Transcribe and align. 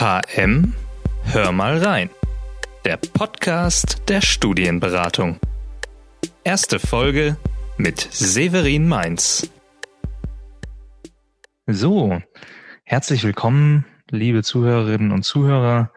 HM 0.00 0.74
Hör 1.24 1.50
mal 1.50 1.78
rein. 1.78 2.08
Der 2.84 2.98
Podcast 2.98 4.08
der 4.08 4.20
Studienberatung. 4.20 5.40
Erste 6.44 6.78
Folge 6.78 7.36
mit 7.78 7.98
Severin 8.12 8.86
Mainz. 8.86 9.50
So, 11.66 12.22
herzlich 12.84 13.24
willkommen, 13.24 13.86
liebe 14.08 14.44
Zuhörerinnen 14.44 15.10
und 15.10 15.24
Zuhörer, 15.24 15.92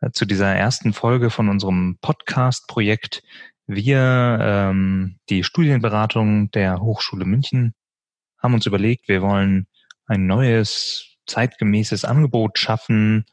äh, 0.00 0.10
zu 0.10 0.26
dieser 0.26 0.52
ersten 0.52 0.92
Folge 0.92 1.30
von 1.30 1.48
unserem 1.48 1.96
Podcast-Projekt. 2.00 3.22
Wir, 3.68 4.38
ähm, 4.40 5.20
die 5.28 5.44
Studienberatung 5.44 6.50
der 6.50 6.80
Hochschule 6.80 7.24
München, 7.24 7.72
haben 8.42 8.54
uns 8.54 8.66
überlegt, 8.66 9.06
wir 9.06 9.22
wollen 9.22 9.68
ein 10.06 10.26
neues 10.26 11.17
zeitgemäßes 11.28 12.04
Angebot 12.04 12.58
schaffen, 12.58 13.24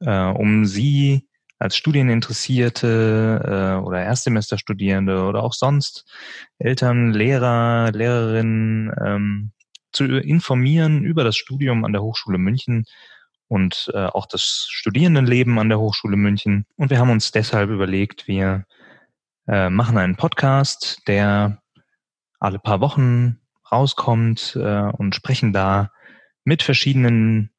äh, 0.00 0.10
um 0.10 0.66
Sie 0.66 1.26
als 1.58 1.76
Studieninteressierte 1.76 3.78
äh, 3.80 3.84
oder 3.84 4.02
Erstsemesterstudierende 4.02 5.24
oder 5.24 5.42
auch 5.42 5.54
sonst 5.54 6.04
Eltern, 6.58 7.12
Lehrer, 7.12 7.90
Lehrerinnen 7.92 8.92
ähm, 9.02 9.52
zu 9.92 10.04
informieren 10.04 11.04
über 11.04 11.24
das 11.24 11.36
Studium 11.36 11.84
an 11.84 11.92
der 11.92 12.02
Hochschule 12.02 12.36
München 12.36 12.84
und 13.48 13.90
äh, 13.94 14.06
auch 14.06 14.26
das 14.26 14.66
Studierendenleben 14.68 15.58
an 15.58 15.68
der 15.68 15.78
Hochschule 15.78 16.16
München. 16.16 16.66
Und 16.76 16.90
wir 16.90 16.98
haben 16.98 17.10
uns 17.10 17.30
deshalb 17.30 17.70
überlegt, 17.70 18.28
wir 18.28 18.64
äh, 19.48 19.70
machen 19.70 19.96
einen 19.96 20.16
Podcast, 20.16 21.00
der 21.06 21.62
alle 22.38 22.58
paar 22.58 22.80
Wochen 22.80 23.38
rauskommt 23.70 24.58
äh, 24.60 24.90
und 24.92 25.14
sprechen 25.14 25.52
da 25.52 25.90
mit 26.46 26.62
verschiedenen 26.62 27.50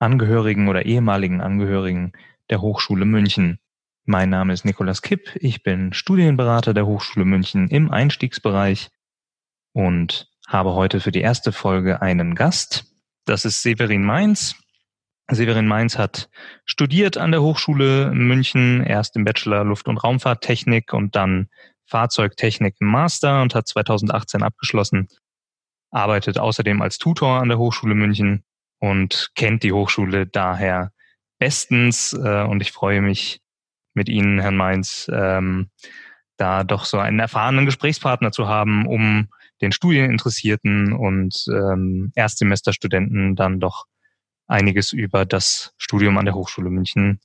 Angehörigen 0.00 0.68
oder 0.68 0.84
ehemaligen 0.84 1.40
Angehörigen 1.40 2.12
der 2.50 2.60
Hochschule 2.60 3.04
München. 3.04 3.60
Mein 4.04 4.28
Name 4.28 4.52
ist 4.52 4.64
Nikolas 4.64 5.02
Kipp, 5.02 5.36
ich 5.36 5.62
bin 5.62 5.92
Studienberater 5.92 6.74
der 6.74 6.84
Hochschule 6.84 7.24
München 7.24 7.68
im 7.68 7.92
Einstiegsbereich 7.92 8.90
und 9.72 10.28
habe 10.48 10.74
heute 10.74 10.98
für 10.98 11.12
die 11.12 11.20
erste 11.20 11.52
Folge 11.52 12.02
einen 12.02 12.34
Gast. 12.34 12.92
Das 13.24 13.44
ist 13.44 13.62
Severin 13.62 14.02
Mainz. 14.02 14.56
Severin 15.30 15.68
Mainz 15.68 15.96
hat 15.96 16.28
studiert 16.64 17.18
an 17.18 17.30
der 17.30 17.42
Hochschule 17.42 18.10
München, 18.12 18.82
erst 18.82 19.14
im 19.14 19.24
Bachelor 19.24 19.62
Luft- 19.62 19.86
und 19.86 19.98
Raumfahrttechnik 19.98 20.92
und 20.92 21.14
dann 21.14 21.50
Fahrzeugtechnik 21.86 22.76
im 22.80 22.88
Master 22.88 23.42
und 23.42 23.54
hat 23.54 23.68
2018 23.68 24.42
abgeschlossen 24.42 25.06
arbeitet 25.90 26.38
außerdem 26.38 26.82
als 26.82 26.98
Tutor 26.98 27.40
an 27.40 27.48
der 27.48 27.58
Hochschule 27.58 27.94
München 27.94 28.44
und 28.78 29.30
kennt 29.34 29.62
die 29.62 29.72
Hochschule 29.72 30.26
daher 30.26 30.92
bestens. 31.38 32.12
Äh, 32.12 32.44
und 32.44 32.60
ich 32.60 32.72
freue 32.72 33.00
mich 33.00 33.40
mit 33.94 34.08
Ihnen, 34.08 34.38
Herrn 34.38 34.56
Mainz, 34.56 35.10
ähm, 35.12 35.70
da 36.36 36.64
doch 36.64 36.84
so 36.84 36.98
einen 36.98 37.18
erfahrenen 37.18 37.66
Gesprächspartner 37.66 38.32
zu 38.32 38.46
haben, 38.46 38.86
um 38.86 39.28
den 39.60 39.72
Studieninteressierten 39.72 40.92
und 40.92 41.44
ähm, 41.48 42.12
Erstsemesterstudenten 42.14 43.34
dann 43.34 43.58
doch 43.58 43.86
einiges 44.46 44.92
über 44.92 45.26
das 45.26 45.74
Studium 45.76 46.16
an 46.16 46.26
der 46.26 46.34
Hochschule 46.34 46.70
München 46.70 47.20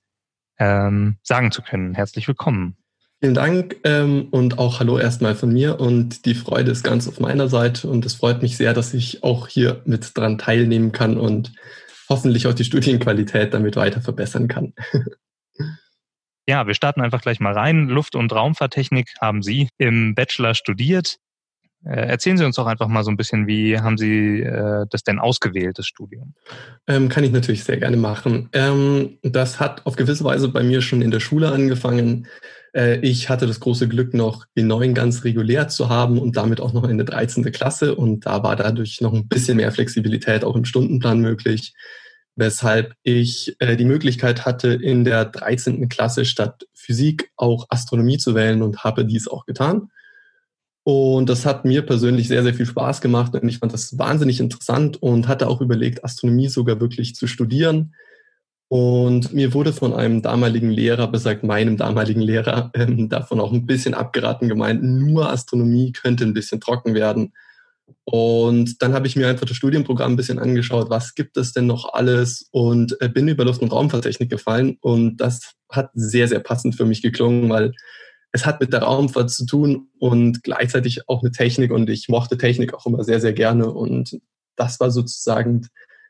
ähm, 0.57 1.17
sagen 1.21 1.51
zu 1.51 1.61
können. 1.61 1.93
Herzlich 1.93 2.27
willkommen. 2.27 2.82
Vielen 3.23 3.35
Dank 3.35 3.77
ähm, 3.85 4.27
und 4.31 4.59
auch 4.59 4.81
Hallo 4.81 4.99
erstmal 4.99 5.33
von 5.33 5.53
mir 5.53 5.79
und 5.79 6.25
die 6.25 6.35
Freude 6.35 6.71
ist 6.71 6.83
ganz 6.83 7.07
auf 7.07 7.21
meiner 7.21 7.47
Seite 7.47 7.87
und 7.87 8.05
es 8.05 8.15
freut 8.15 8.41
mich 8.41 8.57
sehr, 8.57 8.73
dass 8.73 8.93
ich 8.93 9.23
auch 9.23 9.47
hier 9.47 9.81
mit 9.85 10.17
dran 10.17 10.37
teilnehmen 10.37 10.91
kann 10.91 11.15
und 11.15 11.53
hoffentlich 12.09 12.47
auch 12.47 12.53
die 12.53 12.65
Studienqualität 12.65 13.53
damit 13.53 13.77
weiter 13.77 14.01
verbessern 14.01 14.49
kann. 14.49 14.73
Ja, 16.45 16.67
wir 16.67 16.73
starten 16.73 16.99
einfach 16.99 17.21
gleich 17.21 17.39
mal 17.39 17.53
rein. 17.53 17.87
Luft- 17.87 18.17
und 18.17 18.33
Raumfahrttechnik 18.33 19.13
haben 19.21 19.41
Sie 19.41 19.69
im 19.77 20.13
Bachelor 20.13 20.55
studiert. 20.55 21.15
Äh, 21.85 22.07
erzählen 22.07 22.37
Sie 22.37 22.45
uns 22.45 22.55
doch 22.55 22.65
einfach 22.65 22.87
mal 22.87 23.03
so 23.03 23.11
ein 23.11 23.17
bisschen, 23.17 23.45
wie 23.47 23.77
haben 23.79 23.97
Sie 23.97 24.41
äh, 24.41 24.85
das 24.89 25.03
denn 25.03 25.19
ausgewählt, 25.19 25.77
das 25.77 25.85
Studium? 25.85 26.33
Ähm, 26.87 27.09
kann 27.09 27.23
ich 27.23 27.31
natürlich 27.31 27.63
sehr 27.63 27.77
gerne 27.77 27.97
machen. 27.97 28.49
Ähm, 28.53 29.17
das 29.21 29.59
hat 29.59 29.85
auf 29.85 29.95
gewisse 29.95 30.23
Weise 30.23 30.47
bei 30.49 30.63
mir 30.63 30.81
schon 30.81 31.01
in 31.01 31.11
der 31.11 31.19
Schule 31.19 31.51
angefangen. 31.51 32.27
Äh, 32.73 32.99
ich 32.99 33.29
hatte 33.29 33.47
das 33.47 33.59
große 33.59 33.87
Glück, 33.87 34.13
noch 34.13 34.45
die 34.55 34.63
9 34.63 34.93
ganz 34.93 35.23
regulär 35.23 35.67
zu 35.67 35.89
haben 35.89 36.19
und 36.19 36.37
damit 36.37 36.61
auch 36.61 36.73
noch 36.73 36.87
in 36.87 36.97
der 36.97 37.05
13. 37.05 37.43
Klasse. 37.51 37.95
Und 37.95 38.25
da 38.25 38.43
war 38.43 38.55
dadurch 38.55 39.01
noch 39.01 39.13
ein 39.13 39.27
bisschen 39.27 39.57
mehr 39.57 39.71
Flexibilität 39.71 40.43
auch 40.43 40.55
im 40.55 40.65
Stundenplan 40.65 41.19
möglich, 41.19 41.73
weshalb 42.35 42.93
ich 43.03 43.55
äh, 43.59 43.75
die 43.75 43.85
Möglichkeit 43.85 44.45
hatte, 44.45 44.69
in 44.69 45.03
der 45.03 45.25
13. 45.25 45.89
Klasse 45.89 46.23
statt 46.23 46.65
Physik 46.73 47.31
auch 47.35 47.67
Astronomie 47.69 48.17
zu 48.17 48.35
wählen 48.35 48.61
und 48.61 48.83
habe 48.83 49.05
dies 49.05 49.27
auch 49.27 49.45
getan. 49.45 49.89
Und 50.83 51.29
das 51.29 51.45
hat 51.45 51.63
mir 51.63 51.81
persönlich 51.85 52.27
sehr, 52.27 52.43
sehr 52.43 52.53
viel 52.53 52.65
Spaß 52.65 52.99
gemacht 52.99 53.33
und 53.33 53.47
ich 53.47 53.59
fand 53.59 53.71
das 53.71 53.97
wahnsinnig 53.97 54.41
interessant 54.41 55.01
und 55.01 55.29
hatte 55.29 55.47
auch 55.47 55.61
überlegt, 55.61 56.03
Astronomie 56.03 56.49
sogar 56.49 56.81
wirklich 56.81 57.15
zu 57.15 57.25
studieren. 57.25 57.93
Und 58.67 59.33
mir 59.33 59.53
wurde 59.53 59.71
von 59.71 59.93
einem 59.93 60.21
damaligen 60.21 60.71
Lehrer, 60.71 61.07
besagt 61.07 61.43
meinem 61.43 61.77
damaligen 61.77 62.21
Lehrer, 62.21 62.71
ähm, 62.75 63.07
davon 63.07 63.39
auch 63.39 63.53
ein 63.53 63.65
bisschen 63.65 63.93
abgeraten, 63.93 64.49
gemeint, 64.49 64.83
nur 64.83 65.29
Astronomie 65.29 65.93
könnte 65.93 66.25
ein 66.25 66.33
bisschen 66.33 66.59
trocken 66.59 66.93
werden. 66.93 67.33
Und 68.05 68.81
dann 68.81 68.93
habe 68.93 69.07
ich 69.07 69.15
mir 69.15 69.27
einfach 69.27 69.45
das 69.45 69.55
Studienprogramm 69.55 70.13
ein 70.13 70.17
bisschen 70.17 70.39
angeschaut, 70.39 70.89
was 70.89 71.15
gibt 71.15 71.37
es 71.37 71.53
denn 71.53 71.67
noch 71.67 71.93
alles 71.93 72.47
und 72.51 72.99
äh, 73.01 73.07
bin 73.07 73.27
über 73.27 73.45
Luft- 73.45 73.61
und 73.61 73.71
Raumfahrttechnik 73.71 74.29
gefallen. 74.29 74.77
Und 74.81 75.17
das 75.17 75.53
hat 75.69 75.91
sehr, 75.93 76.27
sehr 76.27 76.39
passend 76.39 76.75
für 76.75 76.85
mich 76.85 77.01
geklungen, 77.01 77.49
weil 77.49 77.73
es 78.33 78.45
hat 78.45 78.59
mit 78.59 78.73
der 78.73 78.81
Raumfahrt 78.81 79.29
zu 79.29 79.45
tun 79.45 79.87
und 79.99 80.43
gleichzeitig 80.43 81.07
auch 81.07 81.21
mit 81.21 81.33
Technik 81.33 81.71
und 81.71 81.89
ich 81.89 82.09
mochte 82.09 82.37
Technik 82.37 82.73
auch 82.73 82.85
immer 82.85 83.03
sehr, 83.03 83.21
sehr 83.21 83.33
gerne 83.33 83.71
und 83.71 84.19
das 84.55 84.79
war 84.79 84.91
sozusagen 84.91 85.67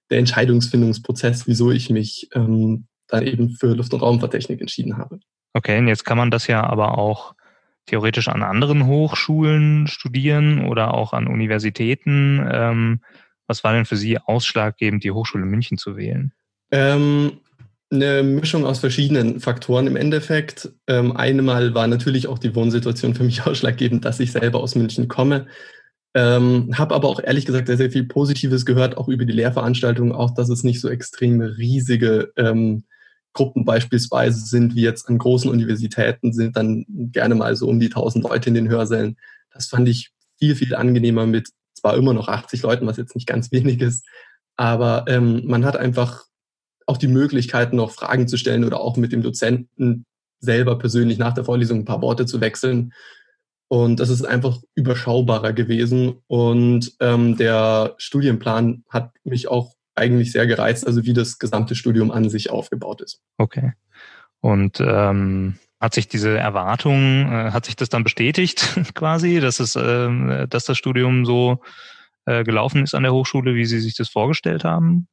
der 0.09 0.19
Entscheidungsfindungsprozess, 0.19 1.47
wieso 1.47 1.71
ich 1.71 1.89
mich 1.89 2.29
ähm, 2.33 2.87
dann 3.07 3.27
eben 3.27 3.51
für 3.51 3.73
Luft- 3.75 3.93
und 3.93 4.01
Raumfahrttechnik 4.01 4.61
entschieden 4.61 4.97
habe. 4.97 5.19
Okay, 5.53 5.77
und 5.77 5.87
jetzt 5.87 6.05
kann 6.05 6.17
man 6.17 6.31
das 6.31 6.47
ja 6.47 6.63
aber 6.63 6.97
auch 6.97 7.35
theoretisch 7.85 8.29
an 8.29 8.41
anderen 8.41 8.87
Hochschulen 8.87 9.87
studieren 9.87 10.65
oder 10.65 10.93
auch 10.93 11.13
an 11.13 11.27
Universitäten. 11.27 12.45
Ähm, 12.49 13.01
was 13.47 13.63
war 13.63 13.73
denn 13.73 13.85
für 13.85 13.97
Sie 13.97 14.17
ausschlaggebend, 14.17 15.03
die 15.03 15.11
Hochschule 15.11 15.45
München 15.45 15.77
zu 15.77 15.97
wählen? 15.97 16.31
Ähm, 16.71 17.41
eine 17.93 18.23
Mischung 18.23 18.65
aus 18.65 18.79
verschiedenen 18.79 19.39
Faktoren 19.39 19.87
im 19.87 19.95
Endeffekt. 19.95 20.71
Ähm, 20.87 21.15
einmal 21.15 21.73
war 21.73 21.87
natürlich 21.87 22.27
auch 22.27 22.39
die 22.39 22.55
Wohnsituation 22.55 23.15
für 23.15 23.23
mich 23.23 23.41
ausschlaggebend, 23.45 24.05
dass 24.05 24.19
ich 24.19 24.31
selber 24.31 24.59
aus 24.59 24.75
München 24.75 25.07
komme. 25.07 25.47
Ähm, 26.15 26.77
habe 26.77 26.93
aber 26.93 27.07
auch 27.07 27.19
ehrlich 27.23 27.45
gesagt 27.45 27.67
sehr, 27.67 27.77
sehr 27.77 27.91
viel 27.91 28.05
Positives 28.05 28.65
gehört, 28.65 28.97
auch 28.97 29.07
über 29.07 29.25
die 29.25 29.33
Lehrveranstaltungen, 29.33 30.13
auch 30.13 30.33
dass 30.33 30.49
es 30.49 30.63
nicht 30.63 30.79
so 30.79 30.89
extrem 30.89 31.41
riesige 31.41 32.31
ähm, 32.37 32.83
Gruppen 33.33 33.65
beispielsweise 33.65 34.45
sind, 34.45 34.75
wie 34.75 34.83
jetzt 34.83 35.09
an 35.09 35.17
großen 35.17 35.49
Universitäten 35.49 36.33
sind, 36.33 36.55
dann 36.55 36.85
gerne 36.87 37.33
mal 37.33 37.55
so 37.55 37.67
um 37.67 37.79
die 37.79 37.87
1000 37.87 38.23
Leute 38.23 38.49
in 38.49 38.53
den 38.53 38.69
Hörsälen. 38.69 39.17
Das 39.51 39.67
fand 39.67 39.89
ich 39.89 40.11
viel, 40.37 40.55
viel 40.55 40.75
angenehmer 40.75 41.25
mit 41.25 41.49
zwar 41.73 41.95
immer 41.95 42.13
noch 42.13 42.27
80 42.27 42.61
Leuten, 42.61 42.85
was 42.85 42.97
jetzt 42.97 43.15
nicht 43.15 43.27
ganz 43.27 43.51
wenig 43.51 43.81
ist, 43.81 44.05
aber 44.55 45.05
ähm, 45.07 45.41
man 45.45 45.65
hat 45.65 45.77
einfach 45.77 46.25
auch 46.87 46.97
die 46.97 47.07
Möglichkeit, 47.07 47.73
noch 47.73 47.91
Fragen 47.91 48.27
zu 48.27 48.37
stellen 48.37 48.63
oder 48.63 48.79
auch 48.79 48.97
mit 48.97 49.11
dem 49.11 49.21
Dozenten 49.21 50.05
selber 50.39 50.77
persönlich 50.77 51.17
nach 51.17 51.33
der 51.33 51.45
Vorlesung 51.45 51.79
ein 51.79 51.85
paar 51.85 52.01
Worte 52.01 52.25
zu 52.25 52.41
wechseln. 52.41 52.93
Und 53.69 53.99
das 53.99 54.09
ist 54.09 54.23
einfach 54.23 54.59
überschaubarer 54.75 55.53
gewesen. 55.53 56.21
Und 56.27 56.93
ähm, 56.99 57.37
der 57.37 57.95
Studienplan 57.97 58.83
hat 58.89 59.11
mich 59.23 59.47
auch 59.47 59.75
eigentlich 59.95 60.31
sehr 60.31 60.47
gereizt, 60.47 60.85
also 60.85 61.05
wie 61.05 61.13
das 61.13 61.39
gesamte 61.39 61.75
Studium 61.75 62.11
an 62.11 62.29
sich 62.29 62.49
aufgebaut 62.49 63.01
ist. 63.01 63.21
Okay. 63.37 63.73
Und 64.41 64.79
ähm, 64.79 65.55
hat 65.79 65.93
sich 65.93 66.07
diese 66.07 66.37
Erwartung, 66.37 67.31
äh, 67.31 67.51
hat 67.51 67.65
sich 67.65 67.75
das 67.75 67.89
dann 67.89 68.03
bestätigt 68.03 68.79
quasi, 68.93 69.39
dass 69.39 69.59
es, 69.59 69.75
äh, 69.75 70.47
dass 70.47 70.65
das 70.65 70.77
Studium 70.77 71.25
so 71.25 71.61
äh, 72.25 72.43
gelaufen 72.43 72.83
ist 72.83 72.95
an 72.95 73.03
der 73.03 73.13
Hochschule, 73.13 73.55
wie 73.55 73.65
Sie 73.65 73.79
sich 73.79 73.95
das 73.95 74.09
vorgestellt 74.09 74.63
haben? 74.63 75.07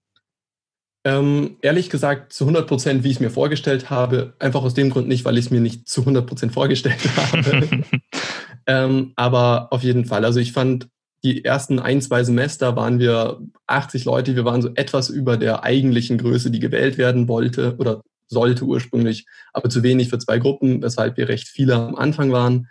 Ähm, 1.02 1.56
ehrlich 1.62 1.88
gesagt, 1.88 2.32
zu 2.32 2.44
100 2.44 2.66
Prozent, 2.66 3.04
wie 3.04 3.08
ich 3.08 3.14
es 3.14 3.20
mir 3.20 3.30
vorgestellt 3.30 3.88
habe. 3.88 4.34
Einfach 4.38 4.62
aus 4.62 4.74
dem 4.74 4.90
Grund 4.90 5.08
nicht, 5.08 5.24
weil 5.24 5.38
ich 5.38 5.46
es 5.46 5.50
mir 5.50 5.60
nicht 5.60 5.88
zu 5.88 6.02
100 6.02 6.26
Prozent 6.26 6.52
vorgestellt 6.52 7.00
habe. 7.16 7.84
ähm, 8.66 9.12
aber 9.16 9.68
auf 9.70 9.82
jeden 9.82 10.04
Fall. 10.04 10.24
Also 10.24 10.40
ich 10.40 10.52
fand, 10.52 10.88
die 11.22 11.44
ersten 11.44 11.78
ein, 11.78 12.00
zwei 12.02 12.22
Semester 12.24 12.76
waren 12.76 12.98
wir 12.98 13.40
80 13.66 14.04
Leute. 14.04 14.36
Wir 14.36 14.44
waren 14.44 14.62
so 14.62 14.70
etwas 14.74 15.08
über 15.08 15.36
der 15.36 15.64
eigentlichen 15.64 16.18
Größe, 16.18 16.50
die 16.50 16.60
gewählt 16.60 16.98
werden 16.98 17.28
wollte 17.28 17.76
oder 17.78 18.02
sollte 18.26 18.64
ursprünglich, 18.64 19.26
aber 19.52 19.68
zu 19.70 19.82
wenig 19.82 20.08
für 20.08 20.18
zwei 20.18 20.38
Gruppen, 20.38 20.82
weshalb 20.82 21.16
wir 21.16 21.28
recht 21.28 21.48
viele 21.48 21.74
am 21.74 21.96
Anfang 21.96 22.30
waren. 22.32 22.68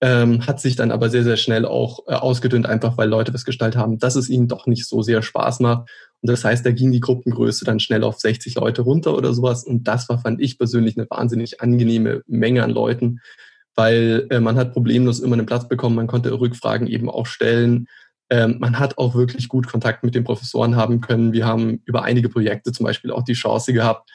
Ähm, 0.00 0.46
hat 0.46 0.60
sich 0.60 0.76
dann 0.76 0.90
aber 0.90 1.08
sehr, 1.08 1.24
sehr 1.24 1.36
schnell 1.36 1.64
auch 1.64 2.00
äh, 2.06 2.14
ausgedünnt, 2.14 2.66
einfach 2.66 2.98
weil 2.98 3.08
Leute 3.08 3.32
festgestellt 3.32 3.76
haben, 3.76 3.98
dass 3.98 4.16
es 4.16 4.28
ihnen 4.28 4.48
doch 4.48 4.66
nicht 4.66 4.86
so 4.86 5.02
sehr 5.02 5.22
Spaß 5.22 5.60
macht 5.60 5.88
Und 6.24 6.30
das 6.30 6.42
heißt, 6.42 6.64
da 6.64 6.72
ging 6.72 6.90
die 6.90 7.00
Gruppengröße 7.00 7.66
dann 7.66 7.80
schnell 7.80 8.02
auf 8.02 8.18
60 8.18 8.54
Leute 8.54 8.80
runter 8.80 9.14
oder 9.14 9.34
sowas. 9.34 9.62
Und 9.62 9.84
das 9.84 10.08
war, 10.08 10.18
fand 10.18 10.40
ich 10.40 10.56
persönlich, 10.56 10.96
eine 10.96 11.06
wahnsinnig 11.10 11.60
angenehme 11.60 12.22
Menge 12.26 12.64
an 12.64 12.70
Leuten, 12.70 13.20
weil 13.74 14.26
äh, 14.30 14.40
man 14.40 14.56
hat 14.56 14.72
problemlos 14.72 15.20
immer 15.20 15.34
einen 15.34 15.44
Platz 15.44 15.68
bekommen, 15.68 15.96
man 15.96 16.06
konnte 16.06 16.32
Rückfragen 16.32 16.86
eben 16.86 17.10
auch 17.10 17.26
stellen. 17.26 17.88
Ähm, 18.30 18.56
man 18.58 18.78
hat 18.78 18.96
auch 18.96 19.14
wirklich 19.14 19.50
gut 19.50 19.66
Kontakt 19.66 20.02
mit 20.02 20.14
den 20.14 20.24
Professoren 20.24 20.76
haben 20.76 21.02
können. 21.02 21.34
Wir 21.34 21.44
haben 21.44 21.82
über 21.84 22.04
einige 22.04 22.30
Projekte 22.30 22.72
zum 22.72 22.84
Beispiel 22.84 23.10
auch 23.10 23.24
die 23.24 23.34
Chance 23.34 23.74
gehabt, 23.74 24.10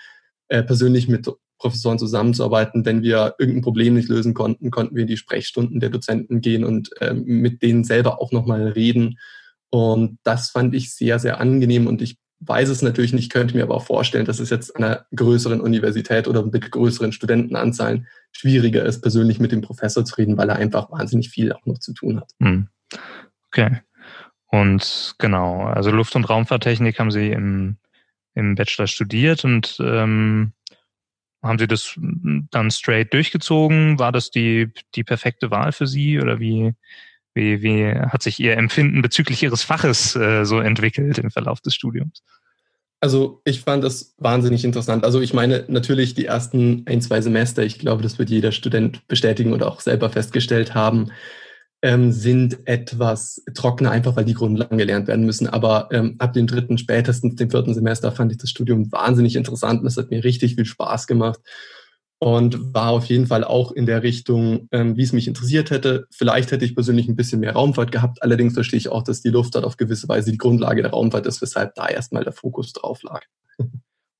äh, 0.47 0.63
persönlich 0.63 1.09
mit 1.09 1.29
Professoren 1.59 1.99
zusammenzuarbeiten. 1.99 2.87
Wenn 2.87 3.03
wir 3.03 3.35
irgendein 3.37 3.61
Problem 3.61 3.93
nicht 3.93 4.09
lösen 4.09 4.33
konnten, 4.33 4.71
konnten 4.71 4.95
wir 4.95 5.03
in 5.03 5.07
die 5.07 5.17
Sprechstunden 5.17 5.79
der 5.79 5.91
Dozenten 5.91 6.41
gehen 6.41 6.63
und 6.63 6.89
äh, 7.03 7.13
mit 7.13 7.61
denen 7.61 7.83
selber 7.83 8.19
auch 8.19 8.31
nochmal 8.31 8.69
reden. 8.69 9.19
Und 9.71 10.17
das 10.23 10.49
fand 10.49 10.73
ich 10.73 10.93
sehr, 10.93 11.19
sehr 11.19 11.39
angenehm 11.39 11.87
und 11.87 12.01
ich 12.01 12.17
weiß 12.41 12.69
es 12.69 12.81
natürlich 12.81 13.13
nicht, 13.13 13.31
könnte 13.31 13.55
mir 13.55 13.63
aber 13.63 13.75
auch 13.75 13.85
vorstellen, 13.85 14.25
dass 14.25 14.39
es 14.39 14.49
jetzt 14.49 14.75
an 14.75 14.83
einer 14.83 15.05
größeren 15.15 15.59
Universität 15.59 16.27
oder 16.27 16.45
mit 16.45 16.71
größeren 16.71 17.11
Studentenanzahlen 17.11 18.07
schwieriger 18.31 18.83
ist, 18.85 19.01
persönlich 19.01 19.39
mit 19.39 19.51
dem 19.51 19.61
Professor 19.61 20.05
zu 20.05 20.15
reden, 20.15 20.37
weil 20.37 20.49
er 20.49 20.55
einfach 20.55 20.89
wahnsinnig 20.91 21.29
viel 21.29 21.51
auch 21.51 21.65
noch 21.65 21.79
zu 21.79 21.93
tun 21.93 22.21
hat. 22.21 22.31
Hm. 22.41 22.69
Okay. 23.47 23.81
Und 24.47 25.15
genau, 25.19 25.63
also 25.63 25.91
Luft- 25.91 26.15
und 26.15 26.29
Raumfahrttechnik 26.29 26.97
haben 26.99 27.11
Sie 27.11 27.29
im, 27.29 27.77
im 28.33 28.55
Bachelor 28.55 28.87
studiert 28.87 29.43
und 29.43 29.77
ähm, 29.79 30.53
haben 31.43 31.59
Sie 31.59 31.67
das 31.67 31.97
dann 31.97 32.71
straight 32.71 33.13
durchgezogen? 33.13 33.99
War 33.99 34.11
das 34.11 34.31
die, 34.31 34.71
die 34.95 35.03
perfekte 35.03 35.51
Wahl 35.51 35.71
für 35.71 35.87
Sie 35.87 36.19
oder 36.19 36.39
wie, 36.39 36.73
wie, 37.39 37.61
wie 37.61 37.85
hat 37.85 38.21
sich 38.21 38.39
Ihr 38.39 38.57
Empfinden 38.57 39.01
bezüglich 39.01 39.41
Ihres 39.41 39.63
Faches 39.63 40.15
äh, 40.15 40.43
so 40.43 40.59
entwickelt 40.59 41.17
im 41.17 41.31
Verlauf 41.31 41.61
des 41.61 41.73
Studiums? 41.73 42.21
Also 43.01 43.41
ich 43.45 43.61
fand 43.61 43.83
das 43.83 44.13
wahnsinnig 44.17 44.65
interessant. 44.65 45.05
Also 45.05 45.21
ich 45.21 45.33
meine 45.33 45.63
natürlich 45.69 46.15
die 46.15 46.25
ersten 46.25 46.83
ein, 46.85 47.01
zwei 47.01 47.21
Semester, 47.21 47.63
ich 47.63 47.79
glaube, 47.79 48.03
das 48.03 48.19
wird 48.19 48.29
jeder 48.29 48.51
Student 48.51 49.07
bestätigen 49.07 49.53
oder 49.53 49.67
auch 49.67 49.79
selber 49.79 50.09
festgestellt 50.09 50.75
haben, 50.75 51.11
ähm, 51.81 52.11
sind 52.11 52.67
etwas 52.67 53.41
trockener, 53.53 53.91
einfach 53.91 54.17
weil 54.17 54.25
die 54.25 54.33
Grundlagen 54.33 54.77
gelernt 54.77 55.07
werden 55.07 55.25
müssen. 55.25 55.47
Aber 55.47 55.87
ähm, 55.93 56.15
ab 56.19 56.33
dem 56.33 56.45
dritten, 56.45 56.77
spätestens 56.77 57.35
dem 57.35 57.49
vierten 57.49 57.73
Semester 57.73 58.11
fand 58.11 58.33
ich 58.33 58.37
das 58.37 58.49
Studium 58.49 58.91
wahnsinnig 58.91 59.37
interessant 59.37 59.79
und 59.79 59.87
es 59.87 59.95
hat 59.95 60.11
mir 60.11 60.25
richtig 60.25 60.55
viel 60.55 60.65
Spaß 60.65 61.07
gemacht 61.07 61.39
und 62.19 62.73
war 62.73 62.89
auf 62.89 63.05
jeden 63.05 63.27
Fall 63.27 63.45
auch 63.45 63.71
in 63.71 63.85
der 63.85 64.03
Richtung, 64.03 64.67
ähm, 64.71 64.97
wie 64.97 65.03
es 65.03 65.13
mich 65.13 65.27
interessiert 65.27 65.71
hätte. 65.71 66.05
Vielleicht 66.11 66.51
hätte 66.51 66.65
ich 66.65 66.75
persönlich 66.75 67.07
ein 67.07 67.15
bisschen 67.15 67.39
mehr 67.39 67.53
Raumfahrt 67.53 67.93
gehabt. 67.93 68.21
Allerdings 68.21 68.53
verstehe 68.53 68.77
ich 68.77 68.89
auch, 68.89 69.03
dass 69.03 69.21
die 69.21 69.29
Luftfahrt 69.29 69.63
auf 69.63 69.77
gewisse 69.77 70.09
Weise 70.09 70.31
die 70.31 70.37
Grundlage 70.37 70.81
der 70.81 70.91
Raumfahrt 70.91 71.25
ist, 71.25 71.41
weshalb 71.41 71.75
da 71.75 71.87
erstmal 71.87 72.25
der 72.25 72.33
Fokus 72.33 72.73
drauf 72.73 73.01
lag. 73.03 73.23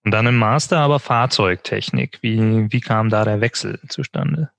Und 0.06 0.12
dann 0.12 0.28
im 0.28 0.38
Master 0.38 0.78
aber 0.78 1.00
Fahrzeugtechnik. 1.00 2.20
Wie, 2.22 2.72
wie 2.72 2.80
kam 2.80 3.10
da 3.10 3.26
der 3.26 3.42
Wechsel 3.42 3.80
zustande? 3.90 4.50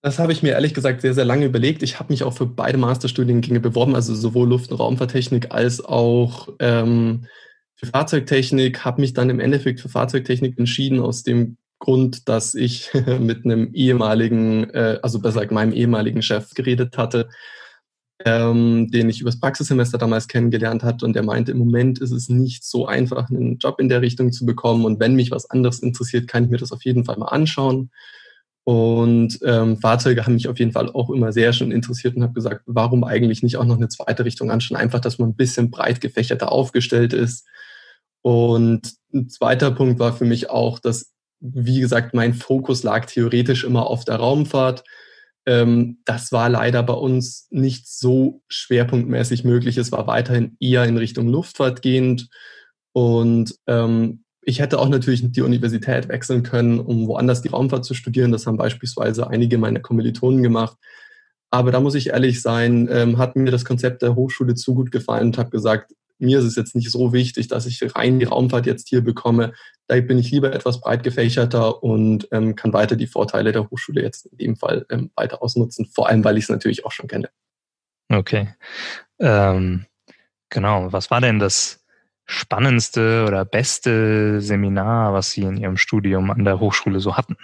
Das 0.00 0.18
habe 0.18 0.32
ich 0.32 0.42
mir 0.42 0.52
ehrlich 0.52 0.72
gesagt 0.72 1.02
sehr, 1.02 1.12
sehr 1.12 1.26
lange 1.26 1.44
überlegt. 1.44 1.82
Ich 1.82 1.98
habe 1.98 2.10
mich 2.10 2.22
auch 2.22 2.32
für 2.32 2.46
beide 2.46 2.78
Masterstudiengänge 2.78 3.60
beworben, 3.60 3.94
also 3.94 4.14
sowohl 4.14 4.48
Luft- 4.48 4.70
und 4.70 4.78
Raumfahrttechnik 4.78 5.52
als 5.52 5.84
auch 5.84 6.48
ähm, 6.58 7.26
für 7.74 7.86
Fahrzeugtechnik, 7.86 8.84
habe 8.84 9.02
mich 9.02 9.12
dann 9.12 9.28
im 9.28 9.40
Endeffekt 9.40 9.80
für 9.80 9.88
Fahrzeugtechnik 9.90 10.58
entschieden, 10.58 11.00
aus 11.00 11.22
dem 11.22 11.58
Grund, 11.78 12.28
dass 12.28 12.54
ich 12.54 12.90
mit 13.20 13.44
einem 13.44 13.72
ehemaligen, 13.74 14.70
äh, 14.70 14.98
also 15.02 15.18
besser 15.20 15.40
gesagt 15.40 15.52
meinem 15.52 15.72
ehemaligen 15.72 16.22
Chef 16.22 16.50
geredet 16.54 16.96
hatte, 16.98 17.28
ähm, 18.24 18.90
den 18.90 19.08
ich 19.08 19.20
übers 19.20 19.38
Praxissemester 19.38 19.96
damals 19.96 20.26
kennengelernt 20.26 20.82
hatte 20.82 21.04
und 21.04 21.14
der 21.14 21.22
meinte, 21.22 21.52
im 21.52 21.58
Moment 21.58 22.00
ist 22.00 22.10
es 22.10 22.28
nicht 22.28 22.64
so 22.64 22.86
einfach, 22.86 23.30
einen 23.30 23.58
Job 23.58 23.78
in 23.78 23.88
der 23.88 24.02
Richtung 24.02 24.32
zu 24.32 24.44
bekommen 24.44 24.84
und 24.84 24.98
wenn 24.98 25.14
mich 25.14 25.30
was 25.30 25.48
anderes 25.50 25.78
interessiert, 25.80 26.26
kann 26.26 26.44
ich 26.44 26.50
mir 26.50 26.56
das 26.56 26.72
auf 26.72 26.84
jeden 26.84 27.04
Fall 27.04 27.16
mal 27.16 27.26
anschauen. 27.26 27.90
Und 28.64 29.38
ähm, 29.44 29.78
Fahrzeuge 29.78 30.26
haben 30.26 30.34
mich 30.34 30.46
auf 30.46 30.58
jeden 30.58 30.72
Fall 30.72 30.90
auch 30.90 31.08
immer 31.08 31.32
sehr 31.32 31.54
schon 31.54 31.72
interessiert 31.72 32.16
und 32.16 32.22
habe 32.22 32.34
gesagt, 32.34 32.64
warum 32.66 33.02
eigentlich 33.02 33.42
nicht 33.42 33.56
auch 33.56 33.64
noch 33.64 33.76
eine 33.76 33.88
zweite 33.88 34.26
Richtung 34.26 34.50
anschauen? 34.50 34.76
Einfach, 34.76 35.00
dass 35.00 35.18
man 35.18 35.30
ein 35.30 35.36
bisschen 35.36 35.70
breit 35.70 36.02
gefächerter 36.02 36.52
aufgestellt 36.52 37.14
ist. 37.14 37.46
Und 38.20 38.92
ein 39.14 39.30
zweiter 39.30 39.70
Punkt 39.70 39.98
war 40.00 40.12
für 40.12 40.26
mich 40.26 40.50
auch, 40.50 40.80
dass 40.80 41.14
wie 41.40 41.80
gesagt, 41.80 42.14
mein 42.14 42.34
Fokus 42.34 42.82
lag 42.82 43.06
theoretisch 43.06 43.64
immer 43.64 43.86
auf 43.86 44.04
der 44.04 44.16
Raumfahrt. 44.16 44.84
Ähm, 45.46 45.98
das 46.04 46.32
war 46.32 46.48
leider 46.48 46.82
bei 46.82 46.94
uns 46.94 47.48
nicht 47.50 47.88
so 47.88 48.42
schwerpunktmäßig 48.48 49.44
möglich. 49.44 49.76
Es 49.76 49.92
war 49.92 50.06
weiterhin 50.06 50.56
eher 50.60 50.84
in 50.84 50.96
Richtung 50.96 51.28
Luftfahrt 51.28 51.82
gehend. 51.82 52.28
Und 52.92 53.54
ähm, 53.66 54.24
ich 54.42 54.60
hätte 54.60 54.78
auch 54.78 54.88
natürlich 54.88 55.30
die 55.30 55.42
Universität 55.42 56.08
wechseln 56.08 56.42
können, 56.42 56.80
um 56.80 57.06
woanders 57.06 57.42
die 57.42 57.48
Raumfahrt 57.48 57.84
zu 57.84 57.94
studieren. 57.94 58.32
Das 58.32 58.46
haben 58.46 58.56
beispielsweise 58.56 59.28
einige 59.28 59.58
meiner 59.58 59.80
Kommilitonen 59.80 60.42
gemacht. 60.42 60.76
Aber 61.50 61.70
da 61.70 61.80
muss 61.80 61.94
ich 61.94 62.08
ehrlich 62.08 62.42
sein, 62.42 62.88
ähm, 62.90 63.18
hat 63.18 63.36
mir 63.36 63.50
das 63.50 63.64
Konzept 63.64 64.02
der 64.02 64.14
Hochschule 64.14 64.54
zu 64.54 64.74
gut 64.74 64.90
gefallen 64.90 65.28
und 65.28 65.38
habe 65.38 65.50
gesagt, 65.50 65.92
mir 66.18 66.38
ist 66.38 66.44
es 66.44 66.56
jetzt 66.56 66.74
nicht 66.74 66.90
so 66.90 67.12
wichtig, 67.12 67.48
dass 67.48 67.66
ich 67.66 67.80
rein 67.94 68.18
die 68.18 68.26
Raumfahrt 68.26 68.66
jetzt 68.66 68.88
hier 68.88 69.02
bekomme. 69.02 69.52
Da 69.86 70.00
bin 70.00 70.18
ich 70.18 70.30
lieber 70.30 70.52
etwas 70.52 70.80
breit 70.80 71.02
gefächerter 71.02 71.82
und 71.82 72.28
ähm, 72.32 72.56
kann 72.56 72.72
weiter 72.72 72.96
die 72.96 73.06
Vorteile 73.06 73.52
der 73.52 73.70
Hochschule 73.70 74.02
jetzt 74.02 74.26
in 74.26 74.38
dem 74.38 74.56
Fall 74.56 74.86
ähm, 74.90 75.10
weiter 75.16 75.42
ausnutzen, 75.42 75.86
vor 75.86 76.08
allem 76.08 76.24
weil 76.24 76.36
ich 76.36 76.44
es 76.44 76.50
natürlich 76.50 76.84
auch 76.84 76.92
schon 76.92 77.08
kenne. 77.08 77.30
Okay. 78.10 78.54
Ähm, 79.18 79.86
genau. 80.50 80.92
Was 80.92 81.10
war 81.10 81.20
denn 81.20 81.38
das 81.38 81.84
spannendste 82.26 83.24
oder 83.26 83.44
beste 83.44 84.40
Seminar, 84.40 85.12
was 85.14 85.32
Sie 85.32 85.42
in 85.42 85.56
Ihrem 85.56 85.76
Studium 85.76 86.30
an 86.30 86.44
der 86.44 86.60
Hochschule 86.60 87.00
so 87.00 87.16
hatten? 87.16 87.36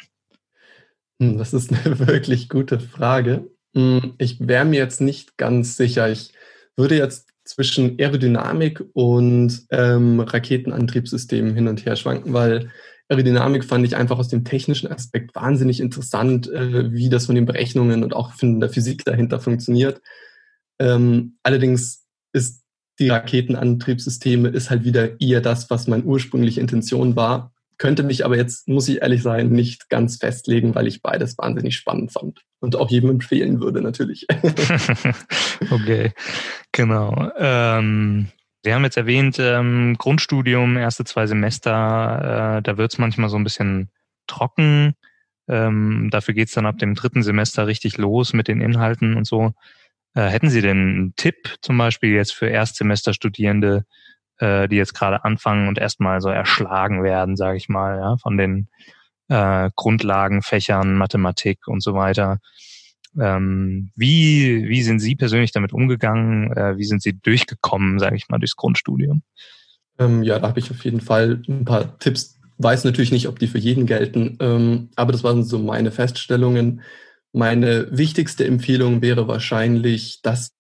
Hm, 1.21 1.39
das 1.39 1.55
ist 1.55 1.73
eine 1.73 1.99
wirklich 2.07 2.49
gute 2.49 2.81
Frage. 2.81 3.51
Hm, 3.75 4.15
ich 4.19 4.47
wäre 4.47 4.65
mir 4.65 4.79
jetzt 4.79 5.01
nicht 5.01 5.37
ganz 5.37 5.77
sicher. 5.77 6.09
Ich 6.09 6.33
würde 6.77 6.97
jetzt 6.97 7.34
zwischen 7.45 7.99
Aerodynamik 7.99 8.83
und 8.95 9.67
ähm, 9.71 10.21
Raketenantriebssystemen 10.21 11.55
hin 11.55 11.69
und 11.69 11.85
her 11.85 11.97
schwanken, 11.97 12.33
weil 12.33 12.71
Aerodynamik 13.09 13.65
fand 13.65 13.85
ich 13.85 13.97
einfach 13.97 14.19
aus 14.19 14.29
dem 14.29 14.45
technischen 14.45 14.91
Aspekt 14.91 15.35
wahnsinnig 15.35 15.81
interessant, 15.81 16.51
äh, 16.51 16.93
wie 16.93 17.11
das 17.11 17.27
von 17.27 17.35
den 17.35 17.47
Berechnungen 17.47 18.03
und 18.03 18.15
auch 18.15 18.33
von 18.33 18.61
der 18.61 18.71
Physik 18.71 19.05
dahinter 19.05 19.41
funktioniert. 19.41 20.01
Ähm, 20.79 21.37
allerdings 21.43 22.07
ist 22.33 22.63
die 22.99 23.09
Raketenantriebssysteme 23.09 24.49
ist 24.49 24.71
halt 24.71 24.85
wieder 24.85 25.21
eher 25.21 25.41
das, 25.41 25.69
was 25.69 25.87
meine 25.87 26.05
ursprüngliche 26.05 26.61
Intention 26.61 27.17
war 27.17 27.54
könnte 27.79 28.03
mich 28.03 28.25
aber 28.25 28.37
jetzt, 28.37 28.69
muss 28.69 28.89
ich 28.89 29.03
ehrlich 29.03 29.23
sein, 29.23 29.51
nicht 29.51 29.89
ganz 29.89 30.17
festlegen, 30.17 30.75
weil 30.75 30.87
ich 30.87 31.03
beides 31.03 31.37
wahnsinnig 31.39 31.77
spannend 31.77 32.13
fand 32.13 32.43
und 32.61 32.77
auch 32.77 32.91
jedem 32.91 33.11
empfehlen 33.11 33.61
würde 33.61 33.81
natürlich. 33.81 34.27
okay, 35.71 36.13
genau. 36.73 37.31
Ähm, 37.37 38.29
Sie 38.65 38.73
haben 38.73 38.85
jetzt 38.85 38.97
erwähnt, 38.97 39.37
ähm, 39.39 39.95
Grundstudium, 39.99 40.79
erste 40.79 41.05
zwei 41.05 41.27
Semester, 41.27 42.59
äh, 42.59 42.63
da 42.63 42.79
wird 42.79 42.93
es 42.93 42.99
manchmal 42.99 43.29
so 43.29 43.37
ein 43.37 43.45
bisschen 43.45 43.91
trocken. 44.27 44.95
Ähm, 45.49 46.09
dafür 46.11 46.33
geht 46.33 46.49
es 46.49 46.55
dann 46.55 46.65
ab 46.65 46.79
dem 46.79 46.95
dritten 46.95 47.23
Semester 47.23 47.67
richtig 47.67 47.99
los 47.99 48.33
mit 48.33 48.49
den 48.49 48.63
Inhalten 48.63 49.17
und 49.17 49.27
so. 49.27 49.53
Äh, 50.15 50.29
hätten 50.29 50.49
Sie 50.49 50.63
denn 50.63 50.79
einen 50.79 51.17
Tipp 51.17 51.57
zum 51.61 51.77
Beispiel 51.77 52.15
jetzt 52.15 52.33
für 52.33 52.47
Erstsemesterstudierende, 52.47 53.85
äh, 54.39 54.69
die 54.69 54.77
jetzt 54.77 54.95
gerade 54.95 55.25
anfangen 55.25 55.69
und 55.69 55.79
erstmal 55.79 56.21
so 56.21 56.29
erschlagen 56.29 57.03
werden, 57.03 57.37
sage 57.37 57.57
ich 57.57 57.69
mal, 57.69 57.99
ja, 57.99 58.17
von 58.19 58.37
den 58.37 58.69
äh, 59.29 59.71
Grundlagenfächern, 59.75 60.95
Mathematik 60.97 61.67
und 61.67 61.83
so 61.83 61.95
weiter. 61.95 62.39
Ähm, 63.21 63.91
wie, 63.95 64.69
wie 64.69 64.83
sind 64.83 64.99
Sie 64.99 65.15
persönlich 65.15 65.53
damit 65.53 65.73
umgegangen? 65.73 66.53
Äh, 66.57 66.77
wie 66.77 66.85
sind 66.85 67.03
Sie 67.03 67.19
durchgekommen, 67.19 67.99
sage 67.99 68.17
ich 68.17 68.29
mal, 68.29 68.39
durchs 68.39 68.57
Grundstudium? 68.57 69.23
Ähm, 69.99 70.23
ja, 70.23 70.39
da 70.39 70.49
habe 70.49 70.59
ich 70.59 70.71
auf 70.71 70.85
jeden 70.85 71.01
Fall 71.01 71.43
ein 71.49 71.65
paar 71.65 71.99
Tipps. 71.99 72.41
Weiß 72.59 72.85
natürlich 72.85 73.13
nicht, 73.13 73.29
ob 73.29 73.39
die 73.39 73.49
für 73.49 73.59
jeden 73.59 73.87
gelten, 73.87 74.37
ähm, 74.41 74.91
aber 74.97 75.13
das 75.13 75.25
waren 75.25 75.43
so 75.43 75.59
meine 75.59 75.91
Feststellungen. 75.91 76.83
Meine 77.33 77.89
wichtigste 77.91 78.47
Empfehlung 78.47 79.03
wäre 79.03 79.27
wahrscheinlich, 79.27 80.23
dass 80.23 80.54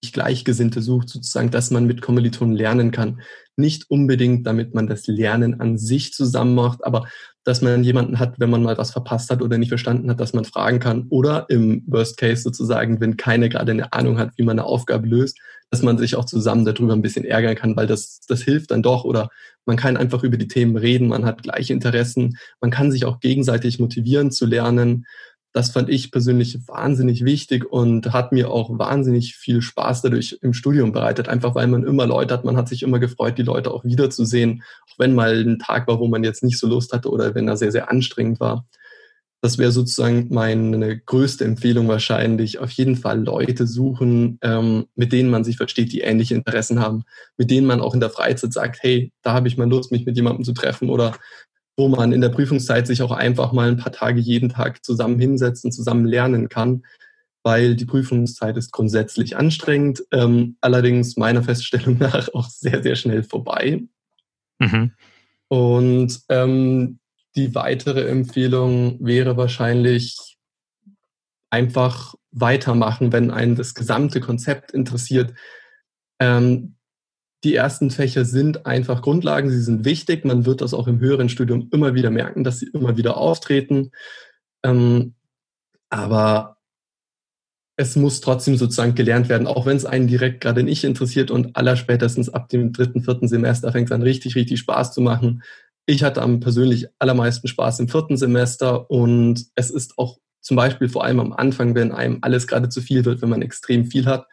Gleichgesinnte 0.00 0.80
sucht, 0.80 1.08
sozusagen, 1.08 1.50
dass 1.50 1.70
man 1.70 1.86
mit 1.86 2.02
Kommilitonen 2.02 2.54
lernen 2.54 2.90
kann. 2.90 3.20
Nicht 3.56 3.90
unbedingt, 3.90 4.46
damit 4.46 4.74
man 4.74 4.86
das 4.86 5.06
Lernen 5.06 5.60
an 5.60 5.78
sich 5.78 6.12
zusammen 6.12 6.54
macht, 6.54 6.84
aber 6.84 7.08
dass 7.44 7.62
man 7.62 7.82
jemanden 7.82 8.18
hat, 8.18 8.38
wenn 8.38 8.50
man 8.50 8.62
mal 8.62 8.78
was 8.78 8.92
verpasst 8.92 9.30
hat 9.30 9.42
oder 9.42 9.58
nicht 9.58 9.70
verstanden 9.70 10.10
hat, 10.10 10.20
dass 10.20 10.34
man 10.34 10.44
fragen 10.44 10.80
kann. 10.80 11.06
Oder 11.08 11.46
im 11.48 11.82
Worst 11.86 12.16
Case 12.16 12.42
sozusagen, 12.42 13.00
wenn 13.00 13.16
keiner 13.16 13.48
gerade 13.48 13.72
eine 13.72 13.92
Ahnung 13.92 14.18
hat, 14.18 14.32
wie 14.36 14.42
man 14.44 14.58
eine 14.58 14.66
Aufgabe 14.66 15.08
löst, 15.08 15.38
dass 15.70 15.82
man 15.82 15.98
sich 15.98 16.14
auch 16.14 16.24
zusammen 16.24 16.64
darüber 16.64 16.92
ein 16.92 17.02
bisschen 17.02 17.24
ärgern 17.24 17.54
kann, 17.54 17.76
weil 17.76 17.86
das, 17.86 18.20
das 18.28 18.42
hilft 18.42 18.70
dann 18.70 18.82
doch. 18.82 19.04
Oder 19.04 19.30
man 19.66 19.76
kann 19.76 19.96
einfach 19.96 20.22
über 20.22 20.36
die 20.36 20.48
Themen 20.48 20.76
reden, 20.76 21.08
man 21.08 21.24
hat 21.24 21.42
gleiche 21.42 21.72
Interessen, 21.72 22.36
man 22.60 22.70
kann 22.70 22.90
sich 22.90 23.04
auch 23.04 23.20
gegenseitig 23.20 23.78
motivieren 23.78 24.30
zu 24.30 24.46
lernen. 24.46 25.06
Das 25.52 25.70
fand 25.70 25.88
ich 25.88 26.10
persönlich 26.10 26.68
wahnsinnig 26.68 27.24
wichtig 27.24 27.64
und 27.64 28.12
hat 28.12 28.32
mir 28.32 28.50
auch 28.50 28.78
wahnsinnig 28.78 29.34
viel 29.34 29.62
Spaß 29.62 30.02
dadurch 30.02 30.38
im 30.42 30.52
Studium 30.52 30.92
bereitet, 30.92 31.28
einfach 31.28 31.54
weil 31.54 31.66
man 31.66 31.84
immer 31.84 32.06
Leute 32.06 32.34
hat, 32.34 32.44
man 32.44 32.56
hat 32.56 32.68
sich 32.68 32.82
immer 32.82 32.98
gefreut, 32.98 33.38
die 33.38 33.42
Leute 33.42 33.70
auch 33.70 33.84
wiederzusehen, 33.84 34.62
auch 34.90 34.98
wenn 34.98 35.14
mal 35.14 35.40
ein 35.40 35.58
Tag 35.58 35.88
war, 35.88 36.00
wo 36.00 36.06
man 36.06 36.22
jetzt 36.22 36.42
nicht 36.42 36.58
so 36.58 36.68
Lust 36.68 36.92
hatte 36.92 37.10
oder 37.10 37.34
wenn 37.34 37.48
er 37.48 37.56
sehr, 37.56 37.72
sehr 37.72 37.90
anstrengend 37.90 38.40
war. 38.40 38.66
Das 39.40 39.56
wäre 39.56 39.70
sozusagen 39.70 40.26
meine 40.30 40.98
größte 40.98 41.44
Empfehlung 41.44 41.86
wahrscheinlich. 41.86 42.58
Auf 42.58 42.72
jeden 42.72 42.96
Fall 42.96 43.22
Leute 43.22 43.68
suchen, 43.68 44.38
ähm, 44.42 44.86
mit 44.96 45.12
denen 45.12 45.30
man 45.30 45.44
sich 45.44 45.56
versteht, 45.56 45.92
die 45.92 46.00
ähnliche 46.00 46.34
Interessen 46.34 46.80
haben, 46.80 47.04
mit 47.36 47.48
denen 47.50 47.66
man 47.66 47.80
auch 47.80 47.94
in 47.94 48.00
der 48.00 48.10
Freizeit 48.10 48.52
sagt, 48.52 48.82
hey, 48.82 49.12
da 49.22 49.34
habe 49.34 49.46
ich 49.46 49.56
mal 49.56 49.68
Lust, 49.68 49.92
mich 49.92 50.04
mit 50.06 50.16
jemandem 50.16 50.44
zu 50.44 50.54
treffen 50.54 50.90
oder 50.90 51.14
wo 51.78 51.86
man 51.86 52.12
in 52.12 52.20
der 52.20 52.28
Prüfungszeit 52.28 52.88
sich 52.88 53.02
auch 53.02 53.12
einfach 53.12 53.52
mal 53.52 53.68
ein 53.68 53.76
paar 53.76 53.92
Tage 53.92 54.20
jeden 54.20 54.48
Tag 54.48 54.84
zusammen 54.84 55.20
hinsetzt 55.20 55.64
und 55.64 55.70
zusammen 55.70 56.04
lernen 56.04 56.48
kann, 56.48 56.82
weil 57.44 57.76
die 57.76 57.84
Prüfungszeit 57.84 58.56
ist 58.56 58.72
grundsätzlich 58.72 59.36
anstrengend, 59.36 60.02
ähm, 60.10 60.56
allerdings 60.60 61.16
meiner 61.16 61.44
Feststellung 61.44 61.96
nach 62.00 62.28
auch 62.34 62.48
sehr, 62.48 62.82
sehr 62.82 62.96
schnell 62.96 63.22
vorbei. 63.22 63.84
Mhm. 64.58 64.90
Und 65.46 66.20
ähm, 66.28 66.98
die 67.36 67.54
weitere 67.54 68.08
Empfehlung 68.08 68.98
wäre 68.98 69.36
wahrscheinlich 69.36 70.36
einfach 71.48 72.16
weitermachen, 72.32 73.12
wenn 73.12 73.30
einen 73.30 73.54
das 73.54 73.74
gesamte 73.74 74.20
Konzept 74.20 74.72
interessiert. 74.72 75.32
Ähm, 76.18 76.74
die 77.44 77.54
ersten 77.54 77.90
Fächer 77.90 78.24
sind 78.24 78.66
einfach 78.66 79.02
Grundlagen, 79.02 79.50
sie 79.50 79.60
sind 79.60 79.84
wichtig. 79.84 80.24
Man 80.24 80.44
wird 80.44 80.60
das 80.60 80.74
auch 80.74 80.88
im 80.88 80.98
höheren 80.98 81.28
Studium 81.28 81.68
immer 81.72 81.94
wieder 81.94 82.10
merken, 82.10 82.44
dass 82.44 82.58
sie 82.58 82.70
immer 82.72 82.96
wieder 82.96 83.16
auftreten. 83.16 83.90
Ähm, 84.64 85.14
aber 85.88 86.58
es 87.76 87.94
muss 87.94 88.20
trotzdem 88.20 88.56
sozusagen 88.56 88.96
gelernt 88.96 89.28
werden, 89.28 89.46
auch 89.46 89.64
wenn 89.64 89.76
es 89.76 89.84
einen 89.84 90.08
direkt 90.08 90.40
gerade 90.40 90.64
nicht 90.64 90.82
interessiert 90.82 91.30
und 91.30 91.54
allerspätestens 91.54 92.28
ab 92.28 92.48
dem 92.48 92.72
dritten, 92.72 93.04
vierten 93.04 93.28
Semester 93.28 93.70
fängt 93.70 93.88
es 93.88 93.92
an 93.92 94.02
richtig, 94.02 94.34
richtig 94.34 94.58
Spaß 94.58 94.92
zu 94.92 95.00
machen. 95.00 95.44
Ich 95.86 96.02
hatte 96.02 96.20
am 96.20 96.40
persönlich 96.40 96.88
allermeisten 96.98 97.46
Spaß 97.46 97.78
im 97.78 97.88
vierten 97.88 98.16
Semester 98.16 98.90
und 98.90 99.46
es 99.54 99.70
ist 99.70 99.96
auch 99.96 100.18
zum 100.40 100.56
Beispiel 100.56 100.88
vor 100.88 101.04
allem 101.04 101.20
am 101.20 101.32
Anfang, 101.32 101.76
wenn 101.76 101.92
einem 101.92 102.18
alles 102.22 102.48
gerade 102.48 102.68
zu 102.68 102.80
viel 102.80 103.04
wird, 103.04 103.22
wenn 103.22 103.28
man 103.28 103.42
extrem 103.42 103.86
viel 103.86 104.06
hat, 104.06 104.26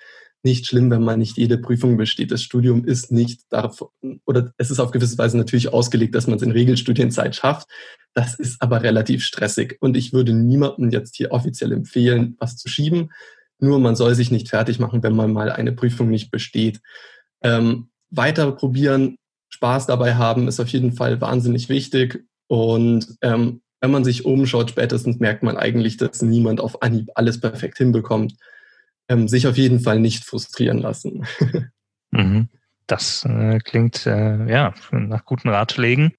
nicht 0.45 0.67
schlimm, 0.67 0.89
wenn 0.91 1.03
man 1.03 1.19
nicht 1.19 1.37
jede 1.37 1.57
Prüfung 1.57 1.97
besteht. 1.97 2.31
Das 2.31 2.41
Studium 2.41 2.85
ist 2.85 3.11
nicht 3.11 3.41
davon, 3.49 3.89
oder 4.25 4.53
es 4.57 4.71
ist 4.71 4.79
auf 4.79 4.91
gewisse 4.91 5.17
Weise 5.17 5.37
natürlich 5.37 5.73
ausgelegt, 5.73 6.15
dass 6.15 6.27
man 6.27 6.37
es 6.37 6.43
in 6.43 6.51
Regelstudienzeit 6.51 7.35
schafft. 7.35 7.67
Das 8.13 8.35
ist 8.35 8.61
aber 8.61 8.83
relativ 8.83 9.23
stressig. 9.23 9.77
Und 9.81 9.97
ich 9.97 10.13
würde 10.13 10.33
niemandem 10.33 10.91
jetzt 10.91 11.17
hier 11.17 11.31
offiziell 11.31 11.73
empfehlen, 11.73 12.37
was 12.39 12.55
zu 12.55 12.69
schieben. 12.69 13.11
Nur 13.59 13.79
man 13.79 13.95
soll 13.95 14.15
sich 14.15 14.31
nicht 14.31 14.49
fertig 14.49 14.79
machen, 14.79 15.03
wenn 15.03 15.15
man 15.15 15.33
mal 15.33 15.51
eine 15.51 15.73
Prüfung 15.73 16.09
nicht 16.09 16.31
besteht. 16.31 16.79
Ähm, 17.41 17.89
weiter 18.09 18.51
probieren, 18.51 19.17
Spaß 19.49 19.87
dabei 19.87 20.15
haben, 20.15 20.47
ist 20.47 20.59
auf 20.59 20.69
jeden 20.69 20.93
Fall 20.93 21.19
wahnsinnig 21.19 21.69
wichtig. 21.69 22.23
Und 22.47 23.17
ähm, 23.21 23.61
wenn 23.81 23.91
man 23.91 24.03
sich 24.03 24.25
umschaut, 24.25 24.69
spätestens 24.69 25.19
merkt 25.19 25.43
man 25.43 25.57
eigentlich, 25.57 25.97
dass 25.97 26.21
niemand 26.21 26.61
auf 26.61 26.81
Anhieb 26.81 27.09
alles 27.15 27.41
perfekt 27.41 27.77
hinbekommt 27.79 28.35
ähm, 29.07 29.27
sich 29.27 29.47
auf 29.47 29.57
jeden 29.57 29.79
Fall 29.79 29.99
nicht 29.99 30.25
frustrieren 30.25 30.79
lassen. 30.79 31.25
mhm. 32.11 32.49
Das 32.87 33.25
äh, 33.25 33.59
klingt 33.59 34.05
äh, 34.05 34.45
ja 34.47 34.73
nach 34.91 35.25
guten 35.25 35.49
Ratschlägen. 35.49 36.13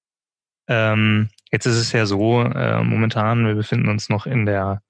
Ähm, 0.69 1.29
jetzt 1.53 1.67
ist 1.67 1.77
es 1.77 1.93
ja 1.93 2.07
so, 2.07 2.43
äh, 2.43 2.83
momentan, 2.83 3.47
wir 3.47 3.55
befinden 3.55 3.89
uns 3.89 4.09
noch 4.09 4.27
in 4.27 4.47
der 4.47 4.83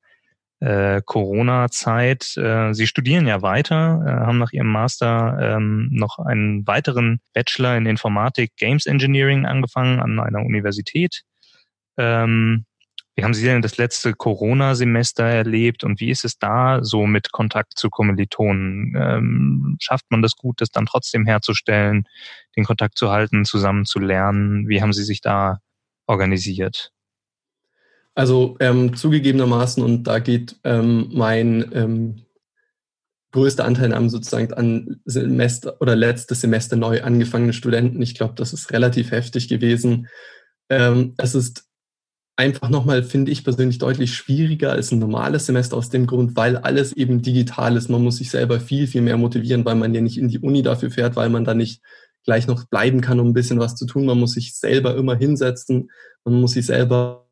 äh, 0.61 1.03
Corona-Zeit. 1.05 2.37
Äh, 2.39 2.73
Sie 2.73 2.87
studieren 2.87 3.27
ja 3.27 3.43
weiter, 3.43 4.03
äh, 4.07 4.27
haben 4.27 4.39
nach 4.39 4.53
Ihrem 4.53 4.73
Master 4.73 5.39
ähm, 5.41 5.89
noch 5.93 6.19
einen 6.19 6.67
weiteren 6.67 7.21
Bachelor 7.35 7.77
in 7.77 7.85
Informatik 7.85 8.57
Games 8.57 8.87
Engineering 8.87 9.45
angefangen 9.45 10.01
an 10.01 10.19
einer 10.19 10.41
Universität. 10.41 11.23
Ähm, 11.99 12.65
wie 13.17 13.25
haben 13.25 13.33
Sie 13.33 13.45
denn 13.45 13.63
das 13.63 13.79
letzte 13.79 14.13
Corona-Semester 14.13 15.25
erlebt 15.25 15.85
und 15.85 16.01
wie 16.01 16.11
ist 16.11 16.27
es 16.27 16.39
da 16.39 16.85
so 16.85 17.07
mit 17.07 17.33
Kontakt 17.33 17.79
zu 17.79 17.89
Kommilitonen? 17.89 18.95
Ähm, 18.95 19.77
schafft 19.81 20.05
man 20.11 20.21
das 20.21 20.37
gut, 20.37 20.61
das 20.61 20.69
dann 20.69 20.85
trotzdem 20.85 21.25
herzustellen, 21.25 22.05
den 22.57 22.65
Kontakt 22.65 22.99
zu 22.99 23.11
halten, 23.11 23.47
zusammen 23.47 23.87
zu 23.87 24.01
lernen? 24.01 24.69
Wie 24.69 24.83
haben 24.83 24.93
Sie 24.93 25.03
sich 25.03 25.23
da 25.23 25.61
organisiert? 26.07 26.93
Also 28.15 28.57
ähm, 28.61 28.95
zugegebenermaßen, 28.95 29.83
und 29.83 30.05
da 30.05 30.19
geht 30.19 30.57
ähm, 30.65 31.09
mein 31.13 31.71
ähm, 31.73 32.27
größter 33.33 33.65
Anteil 33.65 33.95
an 33.95 34.11
sozusagen 34.11 34.53
an 34.53 35.01
Semester 35.07 35.81
oder 35.81 35.97
letztes 35.97 36.43
Semester 36.43 36.77
neu 36.77 37.03
angefangene 37.03 37.55
Studenten. 37.55 38.03
Ich 38.03 38.15
glaube, 38.15 38.35
das 38.35 38.53
ist 38.53 38.73
relativ 38.73 39.11
heftig 39.11 39.49
gewesen. 39.49 40.09
Ähm, 40.69 41.15
es 41.17 41.35
ist 41.35 41.67
einfach 42.37 42.69
nochmal, 42.69 43.03
finde 43.03 43.33
ich 43.33 43.45
persönlich, 43.45 43.79
deutlich 43.79 44.15
schwieriger 44.15 44.73
als 44.73 44.93
ein 44.93 44.99
normales 44.99 45.47
Semester 45.47 45.77
aus 45.77 45.89
dem 45.89 46.07
Grund, 46.07 46.37
weil 46.37 46.59
alles 46.59 46.93
eben 46.93 47.23
digital 47.23 47.77
ist. 47.77 47.89
Man 47.89 48.03
muss 48.03 48.17
sich 48.19 48.31
selber 48.31 48.61
viel, 48.61 48.87
viel 48.87 49.03
mehr 49.03 49.17
motivieren, 49.17 49.65
weil 49.65 49.75
man 49.75 49.95
ja 49.95 50.03
nicht 50.03 50.19
in 50.19 50.29
die 50.29 50.39
Uni 50.39 50.63
dafür 50.63 50.91
fährt, 50.91 51.17
weil 51.17 51.31
man 51.31 51.45
da 51.45 51.55
nicht 51.55 51.81
gleich 52.25 52.47
noch 52.47 52.65
bleiben 52.65 53.01
kann, 53.01 53.21
um 53.21 53.29
ein 53.29 53.35
bisschen 53.35 53.59
was 53.59 53.75
zu 53.75 53.87
tun. 53.87 54.05
Man 54.05 54.19
muss 54.19 54.33
sich 54.33 54.55
selber 54.55 54.97
immer 54.97 55.17
hinsetzen, 55.17 55.91
man 56.25 56.41
muss 56.41 56.53
sich 56.53 56.67
selber 56.67 57.27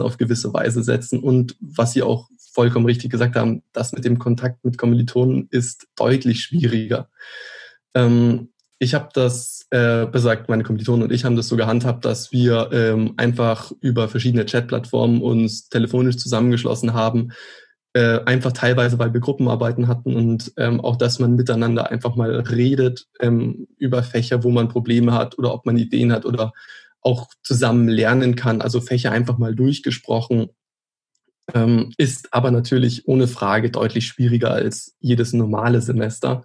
auf 0.00 0.16
gewisse 0.16 0.52
Weise 0.52 0.82
setzen. 0.82 1.20
Und 1.20 1.56
was 1.60 1.92
Sie 1.92 2.02
auch 2.02 2.28
vollkommen 2.52 2.86
richtig 2.86 3.12
gesagt 3.12 3.36
haben, 3.36 3.62
das 3.72 3.92
mit 3.92 4.04
dem 4.04 4.18
Kontakt 4.18 4.64
mit 4.64 4.76
Kommilitonen 4.76 5.46
ist 5.50 5.86
deutlich 5.94 6.40
schwieriger. 6.40 7.08
Ähm, 7.94 8.48
ich 8.78 8.94
habe 8.94 9.08
das 9.12 9.66
äh, 9.70 10.06
besagt, 10.06 10.48
meine 10.48 10.62
Kommilitonen 10.62 11.02
und 11.04 11.12
ich 11.12 11.24
haben 11.24 11.36
das 11.36 11.48
so 11.48 11.56
gehandhabt, 11.56 12.04
dass 12.04 12.32
wir 12.32 12.70
ähm, 12.72 13.14
einfach 13.16 13.72
über 13.80 14.08
verschiedene 14.08 14.46
Chatplattformen 14.46 15.20
uns 15.20 15.68
telefonisch 15.68 16.16
zusammengeschlossen 16.16 16.94
haben, 16.94 17.32
äh, 17.92 18.20
einfach 18.24 18.52
teilweise, 18.52 18.98
weil 18.98 19.12
wir 19.12 19.20
Gruppenarbeiten 19.20 19.88
hatten 19.88 20.14
und 20.14 20.52
ähm, 20.56 20.80
auch, 20.80 20.96
dass 20.96 21.18
man 21.18 21.34
miteinander 21.34 21.90
einfach 21.90 22.14
mal 22.16 22.30
redet 22.40 23.06
ähm, 23.20 23.66
über 23.78 24.02
Fächer, 24.02 24.44
wo 24.44 24.50
man 24.50 24.68
Probleme 24.68 25.12
hat 25.12 25.38
oder 25.38 25.52
ob 25.52 25.66
man 25.66 25.76
Ideen 25.76 26.12
hat 26.12 26.24
oder 26.24 26.52
auch 27.00 27.28
zusammen 27.42 27.88
lernen 27.88 28.36
kann, 28.36 28.60
also 28.60 28.80
Fächer 28.80 29.10
einfach 29.10 29.38
mal 29.38 29.54
durchgesprochen, 29.54 30.50
ähm, 31.54 31.92
ist 31.96 32.32
aber 32.32 32.50
natürlich 32.50 33.08
ohne 33.08 33.26
Frage 33.26 33.70
deutlich 33.70 34.06
schwieriger 34.06 34.52
als 34.52 34.94
jedes 35.00 35.32
normale 35.32 35.80
Semester. 35.80 36.44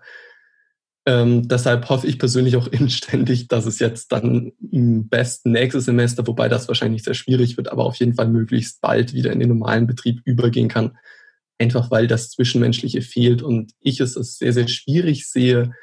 Ähm, 1.05 1.47
deshalb 1.47 1.89
hoffe 1.89 2.07
ich 2.07 2.17
persönlich 2.17 2.55
auch 2.55 2.67
inständig, 2.71 3.47
dass 3.47 3.65
es 3.65 3.79
jetzt 3.79 4.11
dann 4.11 4.53
im 4.71 5.09
besten 5.09 5.51
nächstes 5.51 5.85
Semester, 5.85 6.25
wobei 6.27 6.47
das 6.47 6.67
wahrscheinlich 6.67 7.03
sehr 7.03 7.13
schwierig 7.13 7.57
wird, 7.57 7.69
aber 7.69 7.85
auf 7.85 7.95
jeden 7.97 8.13
Fall 8.13 8.27
möglichst 8.27 8.81
bald 8.81 9.13
wieder 9.13 9.31
in 9.31 9.39
den 9.39 9.49
normalen 9.49 9.87
Betrieb 9.87 10.21
übergehen 10.23 10.69
kann. 10.69 10.97
Einfach 11.59 11.91
weil 11.91 12.07
das 12.07 12.31
Zwischenmenschliche 12.31 13.01
fehlt 13.01 13.41
und 13.41 13.73
ich 13.79 13.99
es 13.99 14.17
als 14.17 14.37
sehr, 14.37 14.53
sehr 14.53 14.67
schwierig 14.67 15.27
sehe, 15.27 15.73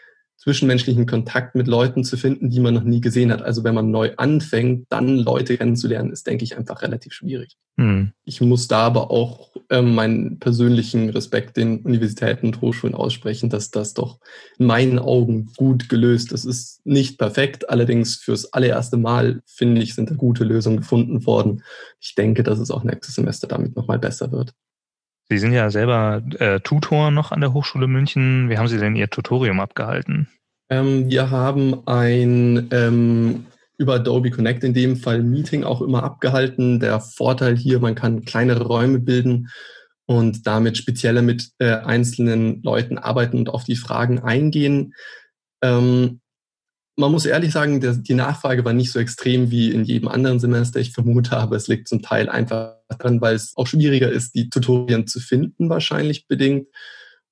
zwischenmenschlichen 0.40 1.04
Kontakt 1.04 1.54
mit 1.54 1.66
Leuten 1.66 2.02
zu 2.02 2.16
finden, 2.16 2.49
die 2.49 2.61
man 2.61 2.73
noch 2.73 2.82
nie 2.82 3.02
gesehen 3.02 3.30
hat. 3.30 3.42
Also 3.42 3.62
wenn 3.62 3.75
man 3.75 3.90
neu 3.90 4.12
anfängt, 4.16 4.87
dann 4.88 5.18
Leute 5.18 5.59
kennenzulernen, 5.59 6.11
ist, 6.11 6.26
denke 6.26 6.44
ich, 6.44 6.56
einfach 6.56 6.80
relativ 6.80 7.12
schwierig. 7.12 7.59
Hm. 7.76 8.12
Ich 8.25 8.40
muss 8.40 8.66
da 8.66 8.78
aber 8.87 9.11
auch 9.11 9.50
ähm, 9.68 9.94
meinen 9.94 10.38
persönlichen 10.38 11.11
Respekt 11.11 11.59
den 11.59 11.80
Universitäten 11.80 12.47
und 12.47 12.62
Hochschulen 12.62 12.94
aussprechen, 12.94 13.50
dass 13.50 13.70
das 13.70 13.92
doch 13.92 14.18
in 14.59 14.64
meinen 14.64 14.99
Augen 14.99 15.52
gut 15.59 15.90
gelöst 15.90 16.32
ist. 16.32 16.47
Es 16.47 16.56
ist 16.56 16.87
nicht 16.87 17.18
perfekt, 17.18 17.68
allerdings 17.68 18.16
fürs 18.16 18.50
allererste 18.54 18.97
Mal, 18.97 19.42
finde 19.44 19.82
ich, 19.82 19.94
sind 19.94 20.11
da 20.11 20.14
gute 20.14 20.44
Lösungen 20.44 20.78
gefunden 20.78 21.26
worden. 21.26 21.62
Ich 22.00 22.14
denke, 22.14 22.42
dass 22.44 22.59
es 22.59 22.70
auch 22.70 22.82
nächstes 22.82 23.14
Semester 23.14 23.47
damit 23.47 23.76
nochmal 23.76 23.99
besser 23.99 24.32
wird. 24.32 24.54
Sie 25.30 25.38
sind 25.38 25.52
ja 25.52 25.70
selber 25.70 26.22
äh, 26.40 26.58
Tutor 26.58 27.12
noch 27.12 27.30
an 27.30 27.40
der 27.40 27.52
Hochschule 27.52 27.87
München. 27.87 28.50
Wie 28.50 28.58
haben 28.58 28.66
Sie 28.66 28.78
denn 28.78 28.96
Ihr 28.96 29.08
Tutorium 29.08 29.60
abgehalten? 29.60 30.28
Ähm, 30.68 31.08
wir 31.08 31.30
haben 31.30 31.87
ein 31.87 32.66
ähm, 32.72 33.46
über 33.78 33.94
Adobe 33.94 34.32
Connect 34.32 34.64
in 34.64 34.75
dem 34.75 34.96
Fall 34.96 35.22
Meeting 35.22 35.62
auch 35.62 35.82
immer 35.82 36.02
abgehalten. 36.02 36.80
Der 36.80 36.99
Vorteil 36.99 37.56
hier, 37.56 37.78
man 37.78 37.94
kann 37.94 38.25
kleinere 38.25 38.66
Räume 38.66 38.99
bilden 38.99 39.49
und 40.06 40.49
damit 40.49 40.76
spezieller 40.76 41.22
mit 41.22 41.50
äh, 41.60 41.75
einzelnen 41.75 42.60
Leuten 42.64 42.99
arbeiten 42.99 43.38
und 43.38 43.50
auf 43.50 43.62
die 43.62 43.76
Fragen 43.76 44.18
eingehen. 44.18 44.94
Ähm, 45.62 46.20
man 47.00 47.11
muss 47.11 47.26
ehrlich 47.26 47.52
sagen, 47.52 47.80
der, 47.80 47.95
die 47.95 48.14
Nachfrage 48.14 48.64
war 48.64 48.73
nicht 48.73 48.92
so 48.92 48.99
extrem 48.99 49.50
wie 49.50 49.73
in 49.73 49.85
jedem 49.85 50.09
anderen 50.09 50.38
Semester. 50.38 50.78
Ich 50.78 50.92
vermute 50.92 51.37
aber, 51.37 51.57
es 51.57 51.66
liegt 51.66 51.88
zum 51.88 52.02
Teil 52.02 52.28
einfach 52.28 52.75
daran, 52.88 53.21
weil 53.21 53.35
es 53.35 53.57
auch 53.57 53.66
schwieriger 53.66 54.11
ist, 54.11 54.35
die 54.35 54.50
Tutorien 54.50 55.07
zu 55.07 55.19
finden, 55.19 55.69
wahrscheinlich 55.69 56.28
bedingt. 56.28 56.69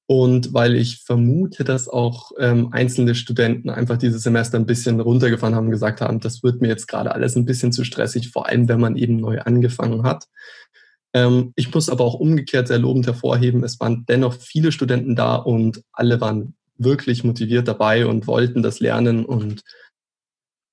Und 0.06 0.54
weil 0.54 0.74
ich 0.74 1.02
vermute, 1.04 1.64
dass 1.64 1.86
auch 1.86 2.32
ähm, 2.38 2.72
einzelne 2.72 3.14
Studenten 3.14 3.68
einfach 3.68 3.98
dieses 3.98 4.22
Semester 4.22 4.58
ein 4.58 4.64
bisschen 4.64 5.00
runtergefahren 5.00 5.54
haben, 5.54 5.70
gesagt 5.70 6.00
haben, 6.00 6.18
das 6.18 6.42
wird 6.42 6.62
mir 6.62 6.68
jetzt 6.68 6.88
gerade 6.88 7.12
alles 7.12 7.36
ein 7.36 7.44
bisschen 7.44 7.72
zu 7.72 7.84
stressig, 7.84 8.30
vor 8.30 8.46
allem 8.46 8.68
wenn 8.68 8.80
man 8.80 8.96
eben 8.96 9.16
neu 9.16 9.40
angefangen 9.40 10.04
hat. 10.04 10.24
Ähm, 11.12 11.52
ich 11.56 11.74
muss 11.74 11.90
aber 11.90 12.04
auch 12.04 12.14
umgekehrt 12.14 12.68
sehr 12.68 12.78
lobend 12.78 13.06
hervorheben, 13.06 13.62
es 13.64 13.80
waren 13.80 14.06
dennoch 14.08 14.34
viele 14.34 14.72
Studenten 14.72 15.14
da 15.14 15.36
und 15.36 15.82
alle 15.92 16.20
waren 16.22 16.54
wirklich 16.78 17.24
motiviert 17.24 17.68
dabei 17.68 18.06
und 18.06 18.26
wollten 18.26 18.62
das 18.62 18.80
lernen 18.80 19.24
und 19.24 19.62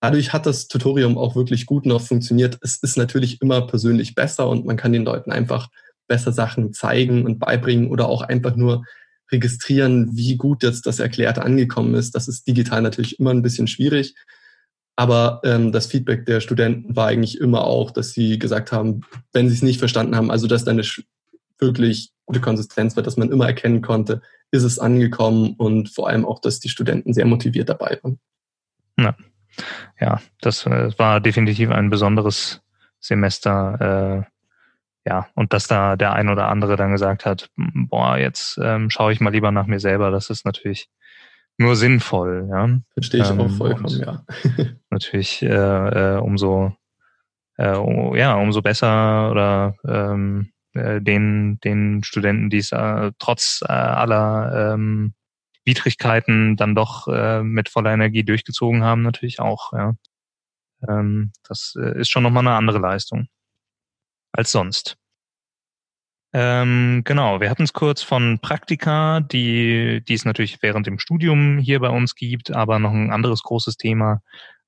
dadurch 0.01 0.33
hat 0.33 0.45
das 0.45 0.67
Tutorium 0.67 1.17
auch 1.17 1.35
wirklich 1.35 1.65
gut 1.65 1.85
noch 1.85 2.01
funktioniert. 2.01 2.57
Es 2.61 2.77
ist 2.81 2.97
natürlich 2.97 3.41
immer 3.41 3.65
persönlich 3.65 4.15
besser 4.15 4.47
und 4.47 4.65
man 4.65 4.77
kann 4.77 4.93
den 4.93 5.03
Leuten 5.03 5.31
einfach 5.31 5.69
besser 6.07 6.31
Sachen 6.31 6.73
zeigen 6.73 7.25
und 7.25 7.39
beibringen 7.39 7.89
oder 7.89 8.07
auch 8.07 8.21
einfach 8.21 8.55
nur 8.55 8.83
registrieren, 9.31 10.15
wie 10.15 10.37
gut 10.37 10.61
jetzt 10.61 10.85
das 10.85 10.99
Erklärte 10.99 11.43
angekommen 11.43 11.95
ist. 11.95 12.13
Das 12.13 12.27
ist 12.27 12.47
digital 12.47 12.81
natürlich 12.83 13.19
immer 13.19 13.31
ein 13.31 13.41
bisschen 13.41 13.67
schwierig. 13.67 14.13
Aber 14.95 15.41
ähm, 15.43 15.71
das 15.71 15.87
Feedback 15.87 16.25
der 16.25 16.39
Studenten 16.39 16.95
war 16.95 17.07
eigentlich 17.07 17.39
immer 17.39 17.65
auch, 17.65 17.91
dass 17.91 18.11
sie 18.11 18.39
gesagt 18.39 18.71
haben, 18.71 19.01
wenn 19.33 19.49
sie 19.49 19.55
es 19.55 19.61
nicht 19.61 19.79
verstanden 19.79 20.15
haben, 20.15 20.31
also 20.31 20.47
dass 20.47 20.63
da 20.63 20.71
eine 20.71 20.83
wirklich 21.59 22.11
gute 22.25 22.41
Konsistenz 22.41 22.95
war, 22.95 23.03
dass 23.03 23.17
man 23.17 23.31
immer 23.31 23.47
erkennen 23.47 23.81
konnte, 23.81 24.21
ist 24.51 24.63
es 24.63 24.79
angekommen 24.79 25.55
und 25.57 25.89
vor 25.89 26.09
allem 26.09 26.25
auch, 26.25 26.39
dass 26.39 26.59
die 26.59 26.69
Studenten 26.69 27.13
sehr 27.13 27.25
motiviert 27.25 27.69
dabei 27.69 27.99
waren. 28.01 28.19
Ja, 28.97 29.15
ja 29.99 30.21
das 30.41 30.65
äh, 30.65 30.97
war 30.97 31.19
definitiv 31.21 31.69
ein 31.69 31.89
besonderes 31.89 32.61
Semester. 32.99 34.25
Äh, 34.25 34.31
ja, 35.07 35.27
und 35.35 35.53
dass 35.53 35.67
da 35.67 35.95
der 35.95 36.13
ein 36.13 36.29
oder 36.29 36.47
andere 36.47 36.77
dann 36.77 36.91
gesagt 36.91 37.25
hat, 37.25 37.49
boah, 37.55 38.17
jetzt 38.17 38.59
ähm, 38.61 38.89
schaue 38.89 39.13
ich 39.13 39.19
mal 39.19 39.31
lieber 39.31 39.51
nach 39.51 39.67
mir 39.67 39.79
selber, 39.79 40.09
das 40.09 40.31
ist 40.31 40.45
natürlich 40.45 40.89
nur 41.57 41.75
sinnvoll, 41.75 42.47
ja. 42.49 42.79
Verstehe 42.93 43.21
ich 43.21 43.29
ähm, 43.29 43.39
auch 43.39 43.51
vollkommen, 43.51 43.99
ja. 43.99 44.25
natürlich 44.89 45.43
äh, 45.43 45.47
äh, 46.15 46.17
umso 46.17 46.75
äh, 47.57 47.75
um, 47.75 48.15
ja, 48.15 48.35
umso 48.35 48.61
besser 48.61 49.31
oder 49.31 49.75
ähm, 49.87 50.51
äh, 50.75 51.01
den, 51.01 51.59
den 51.61 52.03
Studenten, 52.03 52.49
die 52.49 52.57
es 52.57 52.71
äh, 52.71 53.11
trotz 53.19 53.61
äh, 53.67 53.71
aller 53.71 54.73
ähm, 54.73 55.13
Widrigkeiten 55.65 56.55
dann 56.55 56.75
doch 56.75 57.07
äh, 57.07 57.41
mit 57.41 57.69
voller 57.69 57.93
Energie 57.93 58.23
durchgezogen 58.23 58.83
haben, 58.83 59.01
natürlich 59.01 59.39
auch, 59.39 59.73
ja. 59.73 59.95
Ähm, 60.87 61.31
das 61.47 61.75
äh, 61.79 61.99
ist 61.99 62.09
schon 62.09 62.23
nochmal 62.23 62.45
eine 62.45 62.55
andere 62.55 62.79
Leistung 62.79 63.27
als 64.31 64.51
sonst. 64.51 64.97
Ähm, 66.33 67.03
genau, 67.05 67.39
wir 67.39 67.49
hatten 67.49 67.63
es 67.63 67.71
kurz 67.71 68.03
von 68.03 68.39
Praktika, 68.39 69.21
die, 69.21 70.03
die 70.05 70.13
es 70.13 70.25
natürlich 70.25 70.61
während 70.61 70.85
dem 70.85 70.99
Studium 70.99 71.59
hier 71.59 71.79
bei 71.79 71.89
uns 71.89 72.13
gibt, 72.13 72.51
aber 72.51 72.77
noch 72.77 72.91
ein 72.91 73.11
anderes 73.11 73.41
großes 73.41 73.77
Thema 73.77 74.21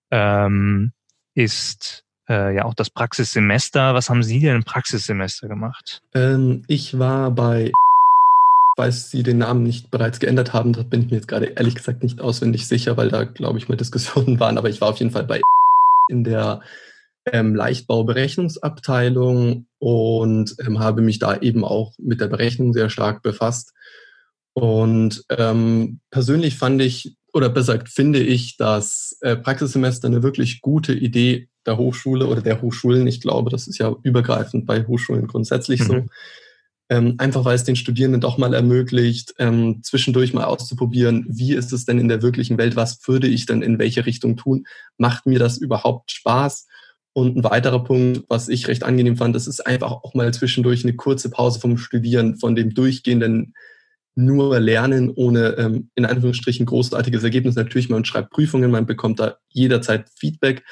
ähm, 0.09 0.93
ist 1.33 2.05
äh, 2.29 2.55
ja 2.55 2.65
auch 2.65 2.73
das 2.73 2.89
Praxissemester. 2.89 3.93
Was 3.93 4.09
haben 4.09 4.23
Sie 4.23 4.39
denn 4.39 4.57
im 4.57 4.63
Praxissemester 4.63 5.47
gemacht? 5.47 6.03
Ähm, 6.13 6.63
ich 6.67 6.99
war 6.99 7.31
bei, 7.31 7.71
falls 8.75 9.09
Sie 9.09 9.23
den 9.23 9.39
Namen 9.39 9.63
nicht 9.63 9.91
bereits 9.91 10.19
geändert 10.19 10.53
haben, 10.53 10.73
da 10.73 10.83
bin 10.83 11.01
ich 11.01 11.07
mir 11.07 11.15
jetzt 11.15 11.27
gerade 11.27 11.47
ehrlich 11.47 11.75
gesagt 11.75 12.03
nicht 12.03 12.21
auswendig 12.21 12.67
sicher, 12.67 12.97
weil 12.97 13.09
da 13.09 13.23
glaube 13.23 13.57
ich 13.57 13.69
mal 13.69 13.75
Diskussionen 13.75 14.39
waren, 14.39 14.57
aber 14.57 14.69
ich 14.69 14.81
war 14.81 14.89
auf 14.89 14.97
jeden 14.97 15.11
Fall 15.11 15.25
bei 15.25 15.41
in 16.09 16.23
der 16.23 16.61
ähm, 17.31 17.55
Leichtbauberechnungsabteilung 17.55 19.65
und 19.79 20.55
ähm, 20.65 20.79
habe 20.79 21.01
mich 21.01 21.19
da 21.19 21.37
eben 21.37 21.65
auch 21.65 21.93
mit 21.99 22.21
der 22.21 22.27
Berechnung 22.27 22.73
sehr 22.73 22.89
stark 22.89 23.21
befasst. 23.21 23.73
Und 24.53 25.23
ähm, 25.29 25.99
persönlich 26.09 26.57
fand 26.57 26.81
ich, 26.81 27.11
oder 27.33 27.49
besser 27.49 27.73
gesagt, 27.73 27.89
finde 27.89 28.19
ich 28.19 28.55
das 28.57 29.17
äh, 29.21 29.35
Praxissemester 29.35 30.07
eine 30.07 30.23
wirklich 30.23 30.61
gute 30.61 30.93
Idee 30.93 31.47
der 31.67 31.77
Hochschule 31.77 32.25
oder 32.27 32.41
der 32.41 32.61
Hochschulen. 32.61 33.05
Ich 33.07 33.21
glaube, 33.21 33.49
das 33.49 33.67
ist 33.67 33.77
ja 33.77 33.95
übergreifend 34.01 34.65
bei 34.65 34.85
Hochschulen 34.85 35.27
grundsätzlich 35.27 35.81
mhm. 35.81 35.85
so. 35.85 36.05
Ähm, 36.89 37.15
einfach 37.17 37.43
weil 37.43 37.55
es 37.55 37.65
den 37.65 37.75
Studierenden 37.75 38.21
doch 38.21 38.37
mal 38.37 38.53
ermöglicht, 38.53 39.33
ähm, 39.39 39.81
zwischendurch 39.83 40.33
mal 40.33 40.45
auszuprobieren, 40.45 41.25
wie 41.27 41.53
ist 41.53 41.73
es 41.73 41.83
denn 41.83 41.99
in 41.99 42.07
der 42.07 42.21
wirklichen 42.21 42.57
Welt, 42.57 42.77
was 42.77 43.05
würde 43.05 43.27
ich 43.27 43.45
denn 43.45 43.61
in 43.61 43.77
welche 43.77 44.05
Richtung 44.05 44.37
tun, 44.37 44.65
macht 44.97 45.25
mir 45.25 45.37
das 45.37 45.57
überhaupt 45.57 46.11
Spaß 46.11 46.65
und 47.11 47.35
ein 47.35 47.43
weiterer 47.43 47.83
Punkt, 47.83 48.23
was 48.29 48.47
ich 48.47 48.69
recht 48.69 48.83
angenehm 48.83 49.17
fand, 49.17 49.35
das 49.35 49.47
ist 49.47 49.67
einfach 49.67 49.91
auch 49.91 50.13
mal 50.13 50.33
zwischendurch 50.33 50.83
eine 50.83 50.93
kurze 50.93 51.29
Pause 51.29 51.59
vom 51.59 51.77
Studieren, 51.77 52.37
von 52.37 52.55
dem 52.55 52.73
durchgehenden 52.73 53.53
nur 54.17 54.59
Lernen 54.59 55.09
ohne 55.09 55.55
ähm, 55.57 55.89
in 55.95 56.05
Anführungsstrichen 56.05 56.65
großartiges 56.65 57.23
Ergebnis. 57.23 57.55
Natürlich, 57.55 57.89
man 57.89 58.05
schreibt 58.05 58.31
Prüfungen, 58.31 58.71
man 58.71 58.85
bekommt 58.85 59.19
da 59.19 59.37
jederzeit 59.49 60.09
Feedback, 60.15 60.63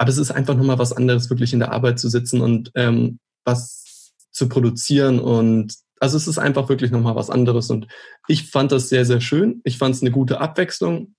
aber 0.00 0.08
es 0.08 0.16
ist 0.16 0.30
einfach 0.30 0.56
nochmal 0.56 0.78
was 0.78 0.94
anderes, 0.94 1.28
wirklich 1.28 1.52
in 1.52 1.58
der 1.58 1.72
Arbeit 1.72 1.98
zu 1.98 2.08
sitzen 2.08 2.40
und 2.40 2.72
ähm, 2.74 3.18
was 3.44 4.14
zu 4.30 4.48
produzieren 4.48 5.18
und 5.20 5.74
also 6.00 6.16
es 6.16 6.26
ist 6.26 6.38
einfach 6.38 6.70
wirklich 6.70 6.90
nochmal 6.90 7.16
was 7.16 7.28
anderes 7.28 7.68
und 7.68 7.86
ich 8.26 8.50
fand 8.50 8.72
das 8.72 8.88
sehr, 8.88 9.04
sehr 9.04 9.20
schön. 9.20 9.60
Ich 9.62 9.76
fand 9.76 9.94
es 9.94 10.00
eine 10.00 10.10
gute 10.10 10.40
Abwechslung 10.40 11.14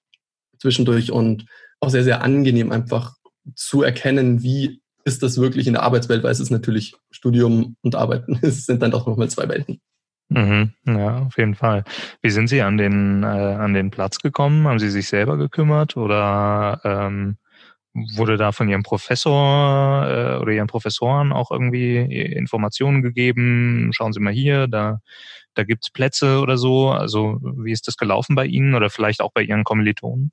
zwischendurch 0.58 1.12
und 1.12 1.46
auch 1.80 1.92
sehr, 1.92 2.04
sehr 2.04 2.24
angenehm, 2.24 2.72
einfach 2.72 3.14
zu 3.54 3.84
erkennen, 3.84 4.42
wie 4.42 4.82
ist 5.06 5.22
das 5.22 5.40
wirklich 5.40 5.68
in 5.68 5.74
der 5.74 5.84
Arbeitswelt, 5.84 6.24
weil 6.24 6.32
es 6.32 6.40
ist 6.40 6.50
natürlich 6.50 6.96
Studium 7.12 7.76
und 7.82 7.94
Arbeiten, 7.94 8.40
es 8.42 8.66
sind 8.66 8.82
dann 8.82 8.90
doch 8.90 9.06
nochmal 9.06 9.30
zwei 9.30 9.48
Welten. 9.48 9.80
Mhm, 10.30 10.72
ja, 10.88 11.20
auf 11.20 11.38
jeden 11.38 11.54
Fall. 11.54 11.84
Wie 12.24 12.32
sind 12.32 12.48
Sie 12.48 12.64
an 12.64 12.78
den, 12.78 13.22
äh, 13.22 13.28
an 13.28 13.76
den 13.76 13.92
Platz 13.92 14.18
gekommen? 14.18 14.68
Haben 14.68 14.80
Sie 14.80 14.90
sich 14.90 15.08
selber 15.08 15.38
gekümmert 15.38 15.98
oder 15.98 16.82
ähm, 16.84 17.38
wurde 17.94 18.38
da 18.38 18.52
von 18.52 18.70
Ihrem 18.70 18.84
Professor 18.84 20.06
äh, 20.08 20.42
oder 20.42 20.52
Ihren 20.52 20.68
Professoren 20.68 21.32
auch 21.32 21.52
irgendwie 21.52 21.98
Informationen 21.98 23.02
gegeben? 23.02 23.92
Schauen 23.94 24.14
Sie 24.14 24.20
mal 24.20 24.34
hier, 24.34 24.68
da, 24.68 25.00
da 25.54 25.64
gibt's 25.64 25.90
Plätze 25.90 26.40
oder 26.40 26.58
so. 26.58 26.90
Also 26.90 27.40
wie 27.42 27.72
ist 27.72 27.88
das 27.88 27.98
gelaufen 27.98 28.36
bei 28.36 28.46
Ihnen 28.46 28.76
oder 28.76 28.90
vielleicht 28.90 29.22
auch 29.22 29.32
bei 29.34 29.44
Ihren 29.44 29.64
Kommilitonen? 29.64 30.32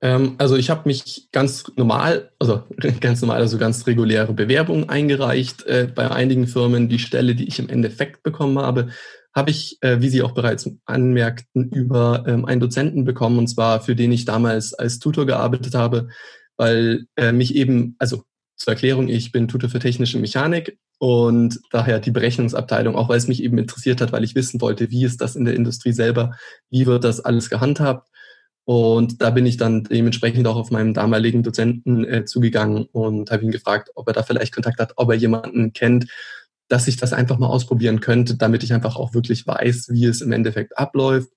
Ähm, 0.00 0.34
also 0.38 0.56
ich 0.56 0.70
habe 0.70 0.82
mich 0.84 1.28
ganz 1.32 1.72
normal, 1.76 2.30
also 2.38 2.62
ganz 3.00 3.20
normal, 3.20 3.40
also 3.40 3.58
ganz 3.58 3.86
reguläre 3.86 4.32
Bewerbungen 4.32 4.88
eingereicht. 4.88 5.64
Äh, 5.66 5.88
bei 5.92 6.10
einigen 6.10 6.46
Firmen 6.46 6.88
die 6.88 6.98
Stelle, 6.98 7.34
die 7.34 7.48
ich 7.48 7.58
im 7.58 7.68
Endeffekt 7.68 8.22
bekommen 8.22 8.58
habe, 8.58 8.88
habe 9.34 9.50
ich, 9.50 9.78
äh, 9.82 10.00
wie 10.00 10.08
Sie 10.08 10.22
auch 10.22 10.32
bereits 10.32 10.70
anmerkten, 10.84 11.70
über 11.70 12.24
ähm, 12.26 12.44
einen 12.44 12.60
Dozenten 12.60 13.04
bekommen, 13.04 13.38
und 13.38 13.48
zwar 13.48 13.80
für 13.80 13.94
den 13.94 14.12
ich 14.12 14.24
damals 14.24 14.74
als 14.74 14.98
Tutor 14.98 15.26
gearbeitet 15.26 15.74
habe, 15.74 16.08
weil 16.58 17.06
äh, 17.16 17.32
mich 17.32 17.54
eben, 17.54 17.96
also 17.98 18.24
zur 18.56 18.74
Erklärung, 18.74 19.08
ich 19.08 19.32
bin 19.32 19.48
Tutor 19.48 19.70
für 19.70 19.78
technische 19.78 20.18
Mechanik 20.18 20.78
und 20.98 21.58
daher 21.70 22.00
die 22.00 22.10
Berechnungsabteilung, 22.10 22.94
auch 22.96 23.08
weil 23.08 23.16
es 23.16 23.28
mich 23.28 23.42
eben 23.42 23.56
interessiert 23.56 24.02
hat, 24.02 24.12
weil 24.12 24.24
ich 24.24 24.34
wissen 24.34 24.60
wollte, 24.60 24.90
wie 24.90 25.04
ist 25.04 25.22
das 25.22 25.36
in 25.36 25.46
der 25.46 25.54
Industrie 25.54 25.92
selber, 25.92 26.32
wie 26.68 26.84
wird 26.84 27.04
das 27.04 27.20
alles 27.20 27.48
gehandhabt 27.48 28.06
und 28.68 29.22
da 29.22 29.30
bin 29.30 29.46
ich 29.46 29.56
dann 29.56 29.84
dementsprechend 29.84 30.46
auch 30.46 30.56
auf 30.56 30.70
meinen 30.70 30.92
damaligen 30.92 31.42
Dozenten 31.42 32.04
äh, 32.04 32.26
zugegangen 32.26 32.84
und 32.92 33.30
habe 33.30 33.42
ihn 33.42 33.50
gefragt, 33.50 33.88
ob 33.94 34.06
er 34.08 34.12
da 34.12 34.22
vielleicht 34.22 34.52
Kontakt 34.52 34.78
hat, 34.78 34.92
ob 34.96 35.08
er 35.08 35.16
jemanden 35.16 35.72
kennt, 35.72 36.04
dass 36.68 36.86
ich 36.86 36.98
das 36.98 37.14
einfach 37.14 37.38
mal 37.38 37.46
ausprobieren 37.46 38.00
könnte, 38.00 38.36
damit 38.36 38.62
ich 38.62 38.74
einfach 38.74 38.96
auch 38.96 39.14
wirklich 39.14 39.46
weiß, 39.46 39.88
wie 39.92 40.04
es 40.04 40.20
im 40.20 40.32
Endeffekt 40.32 40.76
abläuft. 40.76 41.30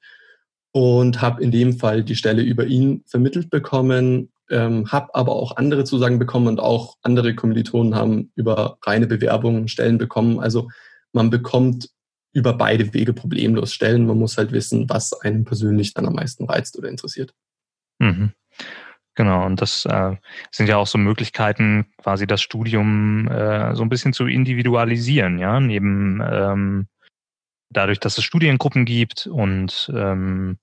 Und 0.73 1.21
habe 1.21 1.41
in 1.41 1.51
dem 1.51 1.79
Fall 1.79 2.03
die 2.03 2.17
Stelle 2.17 2.41
über 2.41 2.65
ihn 2.65 3.05
vermittelt 3.07 3.49
bekommen, 3.49 4.33
ähm, 4.51 4.91
habe 4.91 5.15
aber 5.15 5.33
auch 5.33 5.57
andere 5.57 5.83
Zusagen 5.83 6.19
bekommen 6.19 6.47
und 6.47 6.59
auch 6.59 6.97
andere 7.01 7.33
Kommilitonen 7.35 7.95
haben 7.95 8.31
über 8.35 8.77
reine 8.83 9.07
Bewerbungen 9.07 9.67
Stellen 9.67 9.97
bekommen. 9.97 10.39
Also 10.39 10.69
man 11.13 11.29
bekommt 11.29 11.89
über 12.33 12.53
beide 12.53 12.93
Wege 12.93 13.13
problemlos 13.13 13.73
stellen. 13.73 14.05
Man 14.05 14.17
muss 14.17 14.37
halt 14.37 14.51
wissen, 14.51 14.89
was 14.89 15.13
einen 15.13 15.43
persönlich 15.43 15.93
dann 15.93 16.05
am 16.05 16.13
meisten 16.13 16.45
reizt 16.45 16.77
oder 16.77 16.89
interessiert. 16.89 17.33
Mhm. 17.99 18.31
Genau, 19.15 19.45
und 19.45 19.61
das 19.61 19.85
äh, 19.85 20.15
sind 20.51 20.69
ja 20.69 20.77
auch 20.77 20.87
so 20.87 20.97
Möglichkeiten, 20.97 21.85
quasi 21.97 22.25
das 22.25 22.41
Studium 22.41 23.27
äh, 23.27 23.75
so 23.75 23.83
ein 23.83 23.89
bisschen 23.89 24.13
zu 24.13 24.25
individualisieren, 24.25 25.37
ja, 25.37 25.59
neben 25.59 26.21
ähm, 26.23 26.87
dadurch, 27.69 27.99
dass 27.99 28.17
es 28.17 28.23
Studiengruppen 28.23 28.85
gibt 28.85 29.27
und 29.27 29.91
ähm, 29.93 30.59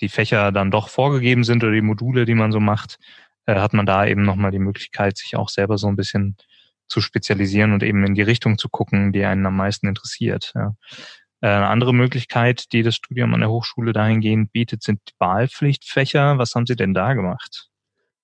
die 0.00 0.08
Fächer 0.08 0.52
dann 0.52 0.70
doch 0.70 0.88
vorgegeben 0.88 1.44
sind 1.44 1.62
oder 1.64 1.72
die 1.72 1.82
Module, 1.82 2.24
die 2.24 2.34
man 2.34 2.52
so 2.52 2.60
macht, 2.60 2.98
äh, 3.46 3.56
hat 3.56 3.72
man 3.72 3.86
da 3.86 4.06
eben 4.06 4.22
nochmal 4.22 4.50
die 4.50 4.58
Möglichkeit, 4.58 5.16
sich 5.16 5.36
auch 5.36 5.48
selber 5.48 5.78
so 5.78 5.88
ein 5.88 5.96
bisschen 5.96 6.36
zu 6.88 7.00
spezialisieren 7.00 7.72
und 7.72 7.82
eben 7.82 8.04
in 8.04 8.14
die 8.14 8.22
Richtung 8.22 8.58
zu 8.58 8.68
gucken, 8.68 9.12
die 9.12 9.24
einen 9.24 9.46
am 9.46 9.56
meisten 9.56 9.88
interessiert. 9.88 10.52
Ja. 10.54 10.74
Äh, 11.40 11.48
eine 11.48 11.68
andere 11.68 11.92
Möglichkeit, 11.92 12.72
die 12.72 12.82
das 12.82 12.94
Studium 12.94 13.34
an 13.34 13.40
der 13.40 13.50
Hochschule 13.50 13.92
dahingehend 13.92 14.52
bietet, 14.52 14.82
sind 14.82 15.00
Wahlpflichtfächer. 15.18 16.38
Was 16.38 16.54
haben 16.54 16.66
Sie 16.66 16.76
denn 16.76 16.94
da 16.94 17.14
gemacht? 17.14 17.68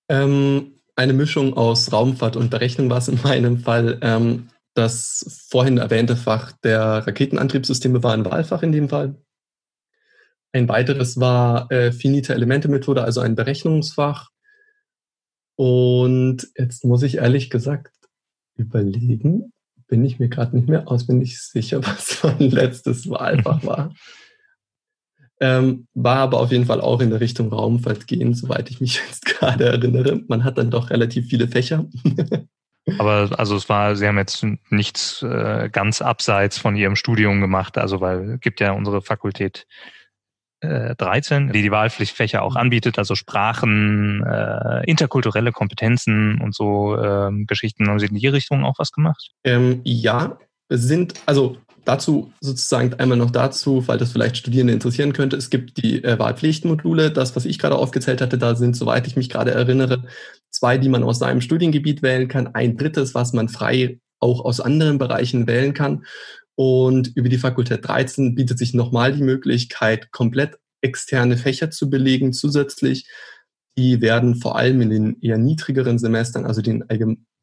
Ähm, 0.09 0.79
eine 0.95 1.13
Mischung 1.13 1.55
aus 1.55 1.91
Raumfahrt 1.91 2.35
und 2.35 2.49
Berechnung 2.49 2.89
war 2.89 2.97
es 2.97 3.07
in 3.07 3.19
meinem 3.23 3.59
Fall. 3.59 3.99
Ähm, 4.01 4.49
das 4.75 5.45
vorhin 5.49 5.77
erwähnte 5.77 6.15
Fach 6.15 6.51
der 6.63 7.05
Raketenantriebssysteme 7.05 8.01
war 8.01 8.13
ein 8.13 8.25
Wahlfach 8.25 8.63
in 8.63 8.71
dem 8.71 8.89
Fall. 8.89 9.15
Ein 10.53 10.69
weiteres 10.69 11.19
war 11.19 11.71
äh, 11.71 11.91
finite 11.91 12.35
Elemente 12.35 12.69
Methode, 12.69 13.03
also 13.03 13.21
ein 13.21 13.35
Berechnungsfach. 13.35 14.29
Und 15.55 16.47
jetzt 16.55 16.85
muss 16.85 17.01
ich 17.01 17.17
ehrlich 17.17 17.49
gesagt 17.49 17.93
überlegen. 18.55 19.51
bin 19.87 20.05
ich 20.05 20.19
mir 20.19 20.29
gerade 20.29 20.55
nicht 20.55 20.69
mehr 20.69 20.87
auswendig 20.87 21.41
sicher, 21.41 21.81
was 21.85 22.23
mein 22.23 22.51
letztes 22.51 23.09
Wahlfach 23.09 23.63
war. 23.65 23.93
Ähm, 25.39 25.87
war 25.95 26.17
aber 26.17 26.39
auf 26.39 26.51
jeden 26.51 26.67
Fall 26.67 26.79
auch 26.79 27.01
in 27.01 27.09
der 27.09 27.19
Richtung 27.19 27.51
Raumfahrt 27.51 28.05
gehen, 28.05 28.35
soweit 28.35 28.69
ich 28.69 28.79
mich 28.79 29.01
jetzt 29.07 29.25
gerade 29.25 29.65
erinnere. 29.65 30.21
Man 30.27 30.43
hat 30.43 30.59
dann 30.59 30.69
doch 30.69 30.91
relativ 30.91 31.27
viele 31.27 31.47
Fächer. 31.47 31.85
aber 32.99 33.31
also 33.39 33.55
es 33.55 33.67
war, 33.69 33.95
Sie 33.95 34.07
haben 34.07 34.19
jetzt 34.19 34.45
nichts 34.69 35.23
äh, 35.23 35.69
ganz 35.71 36.03
abseits 36.03 36.59
von 36.59 36.75
Ihrem 36.75 36.95
Studium 36.95 37.41
gemacht, 37.41 37.79
also 37.79 38.01
weil 38.01 38.33
es 38.33 38.39
gibt 38.39 38.59
ja 38.59 38.71
unsere 38.71 39.01
Fakultät 39.01 39.65
äh, 40.63 40.95
13, 40.95 41.51
die 41.51 41.61
die 41.61 41.71
Wahlpflichtfächer 41.71 42.41
auch 42.41 42.55
anbietet, 42.55 42.97
also 42.97 43.15
Sprachen, 43.15 44.23
äh, 44.23 44.83
interkulturelle 44.89 45.51
Kompetenzen 45.51 46.41
und 46.41 46.55
so 46.55 46.95
äh, 46.95 47.31
Geschichten. 47.45 47.87
Haben 47.87 47.99
Sie 47.99 48.07
in 48.07 48.15
die 48.15 48.27
Richtung 48.27 48.63
auch 48.63 48.79
was 48.79 48.91
gemacht? 48.91 49.31
Ähm, 49.43 49.81
ja, 49.83 50.37
sind, 50.69 51.15
also 51.25 51.57
dazu 51.85 52.31
sozusagen 52.39 52.93
einmal 52.95 53.17
noch 53.17 53.31
dazu, 53.31 53.87
weil 53.87 53.97
das 53.97 54.11
vielleicht 54.11 54.37
Studierende 54.37 54.73
interessieren 54.73 55.13
könnte. 55.13 55.35
Es 55.35 55.49
gibt 55.49 55.83
die 55.83 56.03
äh, 56.03 56.17
Wahlpflichtmodule. 56.17 57.11
Das, 57.11 57.35
was 57.35 57.45
ich 57.45 57.59
gerade 57.59 57.75
aufgezählt 57.75 58.21
hatte, 58.21 58.37
da 58.37 58.55
sind, 58.55 58.75
soweit 58.75 59.07
ich 59.07 59.15
mich 59.15 59.29
gerade 59.29 59.51
erinnere, 59.51 60.03
zwei, 60.49 60.77
die 60.77 60.89
man 60.89 61.03
aus 61.03 61.19
seinem 61.19 61.41
Studiengebiet 61.41 62.01
wählen 62.01 62.27
kann, 62.27 62.55
ein 62.55 62.77
drittes, 62.77 63.13
was 63.13 63.33
man 63.33 63.49
frei 63.49 63.99
auch 64.19 64.45
aus 64.45 64.61
anderen 64.61 64.97
Bereichen 64.97 65.47
wählen 65.47 65.73
kann. 65.73 66.05
Und 66.55 67.15
über 67.15 67.29
die 67.29 67.37
Fakultät 67.37 67.87
13 67.87 68.35
bietet 68.35 68.59
sich 68.59 68.73
nochmal 68.73 69.13
die 69.13 69.23
Möglichkeit, 69.23 70.11
komplett 70.11 70.59
externe 70.81 71.37
Fächer 71.37 71.71
zu 71.71 71.89
belegen 71.89 72.33
zusätzlich. 72.33 73.07
Die 73.77 74.01
werden 74.01 74.35
vor 74.35 74.57
allem 74.57 74.81
in 74.81 74.89
den 74.89 75.21
eher 75.21 75.37
niedrigeren 75.37 75.97
Semestern, 75.97 76.45
also 76.45 76.61
den 76.61 76.83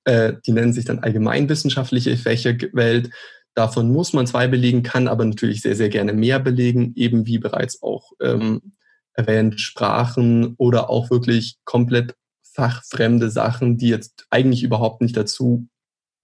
äh, 0.05 0.35
die 0.47 0.53
nennen 0.53 0.73
sich 0.73 0.85
dann 0.85 1.01
allgemeinwissenschaftliche 1.01 2.17
Fächer 2.17 2.55
gewählt. 2.55 3.11
Davon 3.55 3.93
muss 3.93 4.13
man 4.13 4.27
zwei 4.27 4.47
belegen, 4.47 4.83
kann 4.83 5.09
aber 5.09 5.25
natürlich 5.25 5.63
sehr, 5.63 5.75
sehr 5.75 5.89
gerne 5.89 6.13
mehr 6.13 6.39
belegen, 6.39 6.93
eben 6.95 7.27
wie 7.27 7.39
bereits 7.39 7.83
auch 7.83 8.13
ähm, 8.21 8.75
erwähnt, 9.15 9.61
Sprachen 9.61 10.55
oder 10.57 10.89
auch 10.89 11.11
wirklich 11.11 11.57
komplett 11.65 12.15
fachfremde 12.43 13.31
Sachen, 13.31 13.77
die 13.77 13.89
jetzt 13.89 14.27
eigentlich 14.31 14.63
überhaupt 14.63 15.03
nicht 15.03 15.17
dazu 15.17 15.69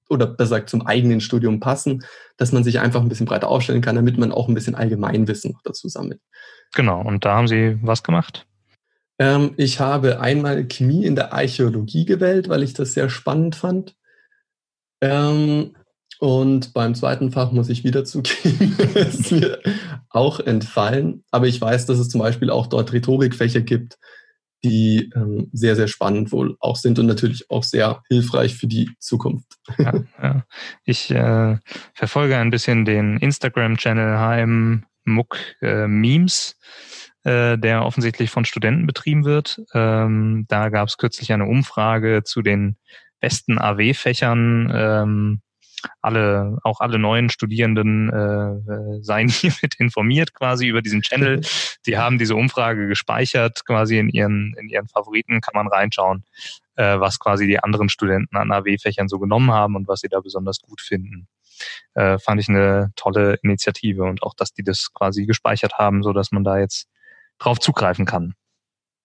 oder 0.09 0.27
besser 0.27 0.57
gesagt 0.57 0.71
zum 0.71 0.87
eigenen 0.87 1.21
Studium 1.21 1.61
passen, 1.61 2.05
dass 2.37 2.53
man 2.53 2.65
sich 2.65 2.81
einfach 2.81 3.01
ein 3.01 3.09
bisschen 3.09 3.27
breiter 3.27 3.49
aufstellen 3.49 3.83
kann, 3.83 3.97
damit 3.97 4.19
man 4.19 4.33
auch 4.33 4.49
ein 4.49 4.55
bisschen 4.55 4.75
Allgemeinwissen 4.75 5.53
noch 5.53 5.63
dazu 5.63 5.89
sammelt. 5.89 6.21
Genau, 6.75 7.01
und 7.03 7.25
da 7.25 7.37
haben 7.37 7.49
Sie 7.49 7.79
was 7.83 8.03
gemacht? 8.03 8.47
Ähm, 9.19 9.55
ich 9.57 9.81
habe 9.81 10.21
einmal 10.21 10.67
Chemie 10.67 11.05
in 11.05 11.15
der 11.17 11.33
Archäologie 11.33 12.05
gewählt, 12.05 12.49
weil 12.49 12.63
ich 12.63 12.75
das 12.75 12.93
sehr 12.93 13.09
spannend 13.09 13.57
fand. 13.57 13.95
Ähm, 15.01 15.75
und 16.19 16.73
beim 16.73 16.95
zweiten 16.95 17.31
Fach 17.31 17.53
muss 17.53 17.69
ich 17.69 17.85
wieder 17.85 18.05
zugeben, 18.05 18.77
ist 18.95 19.33
mir 19.33 19.61
auch 20.11 20.41
entfallen. 20.41 21.25
Aber 21.31 21.47
ich 21.47 21.61
weiß, 21.61 21.87
dass 21.87 21.99
es 21.99 22.09
zum 22.09 22.21
Beispiel 22.21 22.51
auch 22.51 22.67
dort 22.67 22.93
Rhetorikfächer 22.93 23.61
gibt, 23.61 23.99
die 24.65 25.11
ähm, 25.15 25.49
sehr, 25.53 25.77
sehr 25.77 25.89
spannend 25.89 26.33
wohl 26.33 26.57
auch 26.61 26.77
sind 26.77 26.99
und 26.99 27.07
natürlich 27.07 27.51
auch 27.51 27.63
sehr 27.63 28.03
hilfreich 28.09 28.57
für 28.57 28.67
die 28.67 28.91
Zukunft. 28.99 29.47
Ja, 29.79 29.95
ja. 30.23 30.45
Ich 30.85 31.11
äh, 31.11 31.59
verfolge 31.95 32.37
ein 32.37 32.51
bisschen 32.51 32.85
den 32.85 33.19
Instagram-Channel 33.19 34.19
HM 34.19 34.85
Muck 35.05 35.39
äh, 35.63 35.87
Memes, 35.87 36.59
äh, 37.25 37.57
der 37.57 37.85
offensichtlich 37.85 38.31
von 38.31 38.45
Studenten 38.45 38.87
betrieben 38.87 39.25
wird. 39.25 39.63
Ähm, 39.73 40.47
da 40.49 40.69
gab 40.69 40.89
es 40.89 40.99
kürzlich 40.99 41.33
eine 41.33 41.47
Umfrage 41.47 42.23
zu 42.25 42.43
den 42.43 42.77
besten 43.21 43.59
AW-Fächern. 43.59 44.73
Ähm, 44.75 45.41
alle, 46.01 46.59
auch 46.63 46.81
alle 46.81 46.99
neuen 46.99 47.31
Studierenden 47.31 48.11
äh, 48.11 48.73
äh 48.73 49.03
seien 49.03 49.29
hiermit 49.29 49.75
informiert 49.79 50.35
quasi 50.35 50.67
über 50.67 50.83
diesen 50.83 51.03
Channel. 51.03 51.41
Die 51.87 51.99
haben 51.99 52.19
diese 52.19 52.35
Umfrage 52.35 52.89
gespeichert 52.89 53.65
quasi 53.65 53.99
in 53.99 54.09
ihren, 54.09 54.55
in 54.59 54.69
ihren 54.69 54.89
Favoriten, 54.89 55.41
kann 55.41 55.55
man 55.55 55.69
reinschauen, 55.69 56.25
äh, 56.77 56.99
was 56.99 57.19
quasi 57.19 57.47
die 57.47 57.61
anderen 57.61 57.89
Studenten 57.89 58.37
an 58.37 58.51
AW-Fächern 58.51 59.09
so 59.09 59.19
genommen 59.19 59.53
haben 59.53 59.77
und 59.77 59.87
was 59.89 60.01
sie 60.01 60.09
da 60.09 60.21
besonders 60.21 60.61
gut 60.61 60.81
finden. 60.81 61.29
Äh, 61.95 62.19
fand 62.19 62.41
ich 62.41 62.49
eine 62.49 62.93
tolle 62.97 63.39
Initiative 63.43 64.05
und 64.05 64.23
auch, 64.23 64.35
dass 64.35 64.53
die 64.53 64.65
das 64.65 64.93
quasi 64.93 65.27
gespeichert 65.27 65.75
haben, 65.75 66.03
so 66.03 66.13
dass 66.13 66.33
man 66.33 66.45
da 66.45 66.59
jetzt 66.59 66.89
drauf 67.39 67.59
zugreifen 67.59 68.05
kann. 68.05 68.35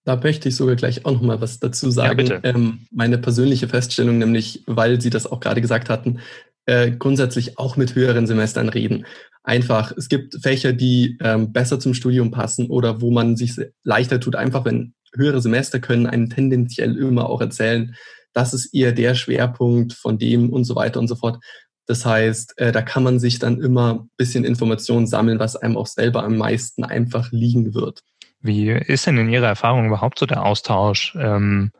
Da 0.04 0.16
möchte 0.16 0.48
ich 0.48 0.56
sogar 0.56 0.74
gleich 0.74 1.04
auch 1.06 1.12
noch 1.12 1.22
mal 1.22 1.40
was 1.40 1.60
dazu 1.60 1.90
sagen. 1.90 2.26
Ja, 2.26 2.40
ähm, 2.42 2.86
meine 2.90 3.18
persönliche 3.18 3.68
Feststellung, 3.68 4.18
nämlich, 4.18 4.64
weil 4.66 5.00
Sie 5.00 5.10
das 5.10 5.28
auch 5.28 5.38
gerade 5.38 5.60
gesagt 5.60 5.88
hatten, 5.88 6.18
äh, 6.66 6.90
grundsätzlich 6.92 7.58
auch 7.58 7.76
mit 7.76 7.94
höheren 7.94 8.26
Semestern 8.26 8.68
reden. 8.68 9.06
Einfach, 9.44 9.92
es 9.96 10.08
gibt 10.08 10.38
Fächer, 10.42 10.72
die 10.72 11.18
ähm, 11.20 11.52
besser 11.52 11.80
zum 11.80 11.94
Studium 11.94 12.30
passen 12.30 12.68
oder 12.68 13.00
wo 13.00 13.10
man 13.10 13.36
sich 13.36 13.56
leichter 13.82 14.20
tut. 14.20 14.36
Einfach, 14.36 14.64
wenn 14.64 14.94
höhere 15.14 15.40
Semester 15.40 15.80
können 15.80 16.06
einen 16.06 16.30
tendenziell 16.30 16.96
immer 16.96 17.28
auch 17.28 17.40
erzählen, 17.40 17.94
das 18.32 18.54
ist 18.54 18.72
eher 18.72 18.92
der 18.92 19.14
Schwerpunkt 19.14 19.92
von 19.92 20.18
dem 20.18 20.50
und 20.50 20.64
so 20.64 20.74
weiter 20.76 21.00
und 21.00 21.08
so 21.08 21.16
fort. 21.16 21.42
Das 21.86 22.06
heißt, 22.06 22.58
äh, 22.58 22.72
da 22.72 22.80
kann 22.80 23.02
man 23.02 23.18
sich 23.18 23.38
dann 23.38 23.60
immer 23.60 23.94
ein 23.94 24.10
bisschen 24.16 24.44
Informationen 24.44 25.06
sammeln, 25.06 25.38
was 25.38 25.56
einem 25.56 25.76
auch 25.76 25.88
selber 25.88 26.22
am 26.22 26.36
meisten 26.36 26.84
einfach 26.84 27.32
liegen 27.32 27.74
wird. 27.74 28.00
Wie 28.40 28.70
ist 28.70 29.06
denn 29.06 29.18
in 29.18 29.28
Ihrer 29.28 29.48
Erfahrung 29.48 29.86
überhaupt 29.86 30.18
so 30.18 30.26
der 30.26 30.44
Austausch? 30.44 31.16
Ähm 31.20 31.72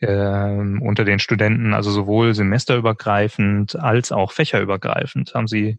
ähm, 0.00 0.82
unter 0.82 1.04
den 1.04 1.18
Studenten, 1.18 1.74
also 1.74 1.90
sowohl 1.90 2.34
semesterübergreifend 2.34 3.76
als 3.76 4.12
auch 4.12 4.32
fächerübergreifend. 4.32 5.34
Haben 5.34 5.46
Sie 5.46 5.78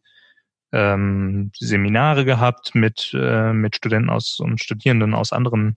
ähm, 0.71 1.51
Seminare 1.57 2.25
gehabt 2.25 2.75
mit, 2.75 3.11
äh, 3.13 3.53
mit 3.53 3.75
Studenten 3.75 4.09
aus 4.09 4.39
und 4.39 4.61
Studierenden 4.61 5.13
aus 5.13 5.33
anderen 5.33 5.75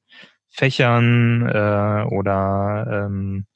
Fächern 0.51 1.49
äh, 1.49 2.05
oder 2.15 3.07
ähm, 3.07 3.47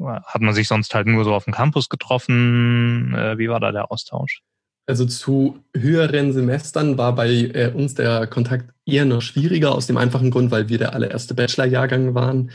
hat 0.00 0.40
man 0.40 0.54
sich 0.54 0.66
sonst 0.66 0.94
halt 0.94 1.06
nur 1.06 1.24
so 1.24 1.32
auf 1.34 1.44
dem 1.44 1.52
Campus 1.52 1.88
getroffen? 1.88 3.14
Äh, 3.14 3.38
wie 3.38 3.48
war 3.48 3.60
da 3.60 3.70
der 3.70 3.92
Austausch? 3.92 4.40
Also 4.86 5.06
zu 5.06 5.62
höheren 5.76 6.32
Semestern 6.32 6.98
war 6.98 7.14
bei 7.14 7.28
äh, 7.28 7.70
uns 7.72 7.94
der 7.94 8.26
Kontakt 8.26 8.74
eher 8.84 9.04
noch 9.04 9.22
schwieriger 9.22 9.72
aus 9.72 9.86
dem 9.86 9.96
einfachen 9.96 10.32
Grund, 10.32 10.50
weil 10.50 10.68
wir 10.68 10.78
der 10.78 10.94
allererste 10.94 11.34
Bachelorjahrgang 11.34 12.14
waren 12.14 12.50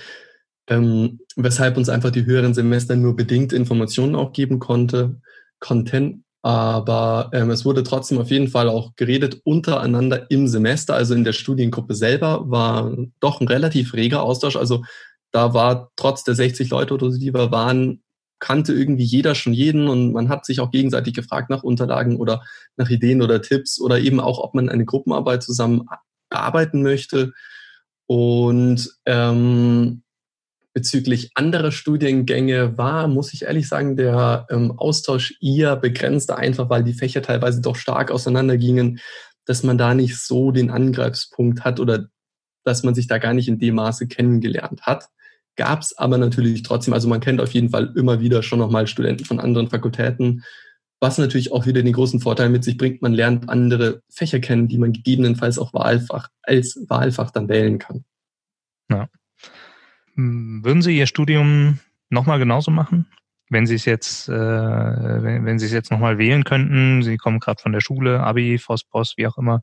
ähm, 0.68 1.20
weshalb 1.38 1.78
uns 1.78 1.88
einfach 1.88 2.12
die 2.12 2.26
höheren 2.26 2.54
Semester 2.54 2.96
nur 2.96 3.16
bedingt 3.16 3.54
Informationen 3.54 4.16
auch 4.16 4.34
geben 4.34 4.60
konnte, 4.60 5.22
Content. 5.60 6.24
Aber 6.42 7.30
ähm, 7.34 7.50
es 7.50 7.66
wurde 7.66 7.84
trotzdem 7.84 8.20
auf 8.20 8.30
jeden 8.30 8.48
Fall 8.48 8.70
auch 8.70 8.96
geredet 8.96 9.42
untereinander 9.44 10.30
im 10.32 10.48
Semester, 10.48 10.96
also 10.96 11.14
in 11.14 11.24
der 11.24 11.34
Studiengruppe 11.34 11.94
selber 11.94 12.50
war 12.50 12.96
doch 13.20 13.42
ein 13.42 13.48
relativ 13.48 13.94
reger 13.94 14.24
Austausch. 14.24 14.56
Also 14.56 14.84
da 15.32 15.54
war 15.54 15.92
trotz 15.96 16.24
der 16.24 16.36
60 16.36 16.70
Leute 16.70 16.94
oder 16.94 17.12
so, 17.12 17.20
die 17.20 17.34
wir 17.34 17.52
waren, 17.52 18.02
kannte 18.40 18.74
irgendwie 18.74 19.04
jeder 19.04 19.36
schon 19.36 19.54
jeden 19.54 19.88
und 19.88 20.14
man 20.14 20.30
hat 20.30 20.46
sich 20.46 20.60
auch 20.60 20.72
gegenseitig 20.72 21.14
gefragt 21.14 21.50
nach 21.50 21.64
Unterlagen 21.64 22.18
oder 22.18 22.44
nach 22.76 22.90
Ideen 22.90 23.22
oder 23.22 23.42
Tipps 23.42 23.80
oder 23.82 24.00
eben 24.00 24.20
auch, 24.20 24.40
ob 24.40 24.54
man 24.54 24.70
eine 24.70 24.86
Gruppenarbeit 24.86 25.44
zusammen 25.44 25.86
arbeiten 26.30 26.84
möchte. 26.84 27.34
Und 28.06 28.90
ähm, 29.06 30.04
Bezüglich 30.78 31.32
anderer 31.34 31.72
Studiengänge 31.72 32.78
war, 32.78 33.08
muss 33.08 33.34
ich 33.34 33.46
ehrlich 33.46 33.68
sagen, 33.68 33.98
der 33.98 34.46
ähm, 34.52 34.78
Austausch 34.78 35.34
eher 35.42 35.76
begrenzter, 35.76 36.38
einfach 36.38 36.70
weil 36.70 36.84
die 36.84 36.94
Fächer 36.94 37.24
teilweise 37.24 37.62
doch 37.62 37.76
stark 37.76 38.12
auseinandergingen, 38.12 39.00
dass 39.46 39.64
man 39.64 39.80
da 39.80 39.96
nicht 39.96 40.20
so 40.20 40.52
den 40.52 40.70
Angreifspunkt 40.70 41.64
hat 41.64 41.80
oder 41.80 42.10
dass 42.64 42.84
man 42.84 42.94
sich 42.94 43.08
da 43.08 43.18
gar 43.18 43.34
nicht 43.34 43.48
in 43.48 43.58
dem 43.58 43.74
Maße 43.74 44.06
kennengelernt 44.06 44.84
hat. 44.84 45.08
Gab 45.56 45.82
es 45.82 45.98
aber 45.98 46.20
natürlich 46.20 46.62
trotzdem, 46.62 46.94
also 46.94 47.08
man 47.08 47.22
kennt 47.22 47.42
auf 47.42 47.56
jeden 47.56 47.72
Fall 47.72 47.92
immer 47.96 48.20
wieder 48.20 48.44
schon 48.44 48.60
nochmal 48.60 48.86
Studenten 48.86 49.26
von 49.26 49.40
anderen 49.40 49.72
Fakultäten, 49.72 50.44
was 51.00 51.18
natürlich 51.18 51.52
auch 51.52 51.66
wieder 51.66 51.82
den 51.82 51.94
großen 51.94 52.20
Vorteil 52.20 52.50
mit 52.50 52.64
sich 52.64 52.78
bringt, 52.78 53.02
man 53.02 53.14
lernt 53.14 53.50
andere 53.50 54.04
Fächer 54.10 54.40
kennen, 54.40 54.68
die 54.68 54.78
man 54.78 54.94
gegebenenfalls 54.94 55.58
auch 55.58 55.74
Wahlfach 55.74 56.30
als 56.44 56.86
Wahlfach 56.88 57.32
dann 57.32 57.50
wählen 57.50 57.80
kann. 57.80 58.06
Ja. 58.92 59.10
Hm, 60.18 60.64
würden 60.64 60.82
Sie 60.82 60.98
Ihr 60.98 61.08
Studium 61.08 61.80
nochmal 62.10 62.40
genauso 62.40 62.72
machen? 62.72 63.08
Wenn 63.50 63.66
Sie 63.66 63.76
es 63.76 63.86
jetzt, 63.86 64.28
äh, 64.28 64.34
wenn, 64.34 65.46
wenn 65.46 65.60
Sie 65.60 65.68
es 65.68 65.72
jetzt 65.72 65.92
nochmal 65.92 66.18
wählen 66.18 66.44
könnten, 66.44 67.02
Sie 67.04 67.18
kommen 67.18 67.40
gerade 67.40 67.62
von 67.62 67.72
der 67.72 67.80
Schule, 67.80 68.20
Abi, 68.20 68.58
Vospos, 68.58 69.14
wie 69.16 69.28
auch 69.28 69.38
immer, 69.38 69.62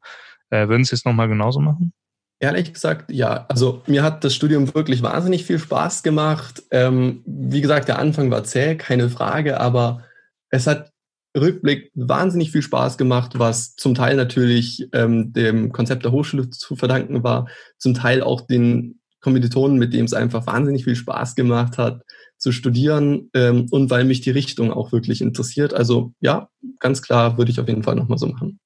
äh, 0.50 0.68
würden 0.68 0.84
Sie 0.84 0.94
es 0.94 1.04
nochmal 1.04 1.28
genauso 1.28 1.60
machen? 1.60 1.92
Ehrlich 2.40 2.72
gesagt, 2.72 3.10
ja. 3.10 3.44
Also 3.48 3.82
mir 3.86 4.02
hat 4.02 4.24
das 4.24 4.34
Studium 4.34 4.72
wirklich 4.74 5.02
wahnsinnig 5.02 5.44
viel 5.44 5.58
Spaß 5.58 6.02
gemacht. 6.02 6.62
Ähm, 6.70 7.22
wie 7.26 7.60
gesagt, 7.60 7.88
der 7.88 7.98
Anfang 7.98 8.30
war 8.30 8.44
zäh, 8.44 8.76
keine 8.76 9.10
Frage, 9.10 9.60
aber 9.60 10.04
es 10.50 10.66
hat 10.66 10.90
Rückblick 11.36 11.90
wahnsinnig 11.94 12.52
viel 12.52 12.62
Spaß 12.62 12.96
gemacht, 12.96 13.38
was 13.38 13.74
zum 13.76 13.94
Teil 13.94 14.16
natürlich 14.16 14.88
ähm, 14.92 15.32
dem 15.32 15.72
Konzept 15.72 16.04
der 16.04 16.12
Hochschule 16.12 16.48
zu 16.50 16.76
verdanken 16.76 17.24
war, 17.24 17.48
zum 17.78 17.94
Teil 17.94 18.22
auch 18.22 18.40
den 18.42 19.00
Kommilitonen, 19.24 19.78
mit 19.78 19.94
dem 19.94 20.04
es 20.04 20.12
einfach 20.12 20.46
wahnsinnig 20.46 20.84
viel 20.84 20.96
Spaß 20.96 21.34
gemacht 21.34 21.78
hat, 21.78 22.02
zu 22.36 22.52
studieren 22.52 23.30
ähm, 23.32 23.66
und 23.70 23.88
weil 23.88 24.04
mich 24.04 24.20
die 24.20 24.30
Richtung 24.30 24.70
auch 24.70 24.92
wirklich 24.92 25.22
interessiert. 25.22 25.72
Also 25.72 26.12
ja, 26.20 26.50
ganz 26.78 27.00
klar 27.00 27.38
würde 27.38 27.50
ich 27.50 27.58
auf 27.58 27.66
jeden 27.66 27.82
Fall 27.82 27.94
nochmal 27.94 28.18
so 28.18 28.26
machen. 28.26 28.60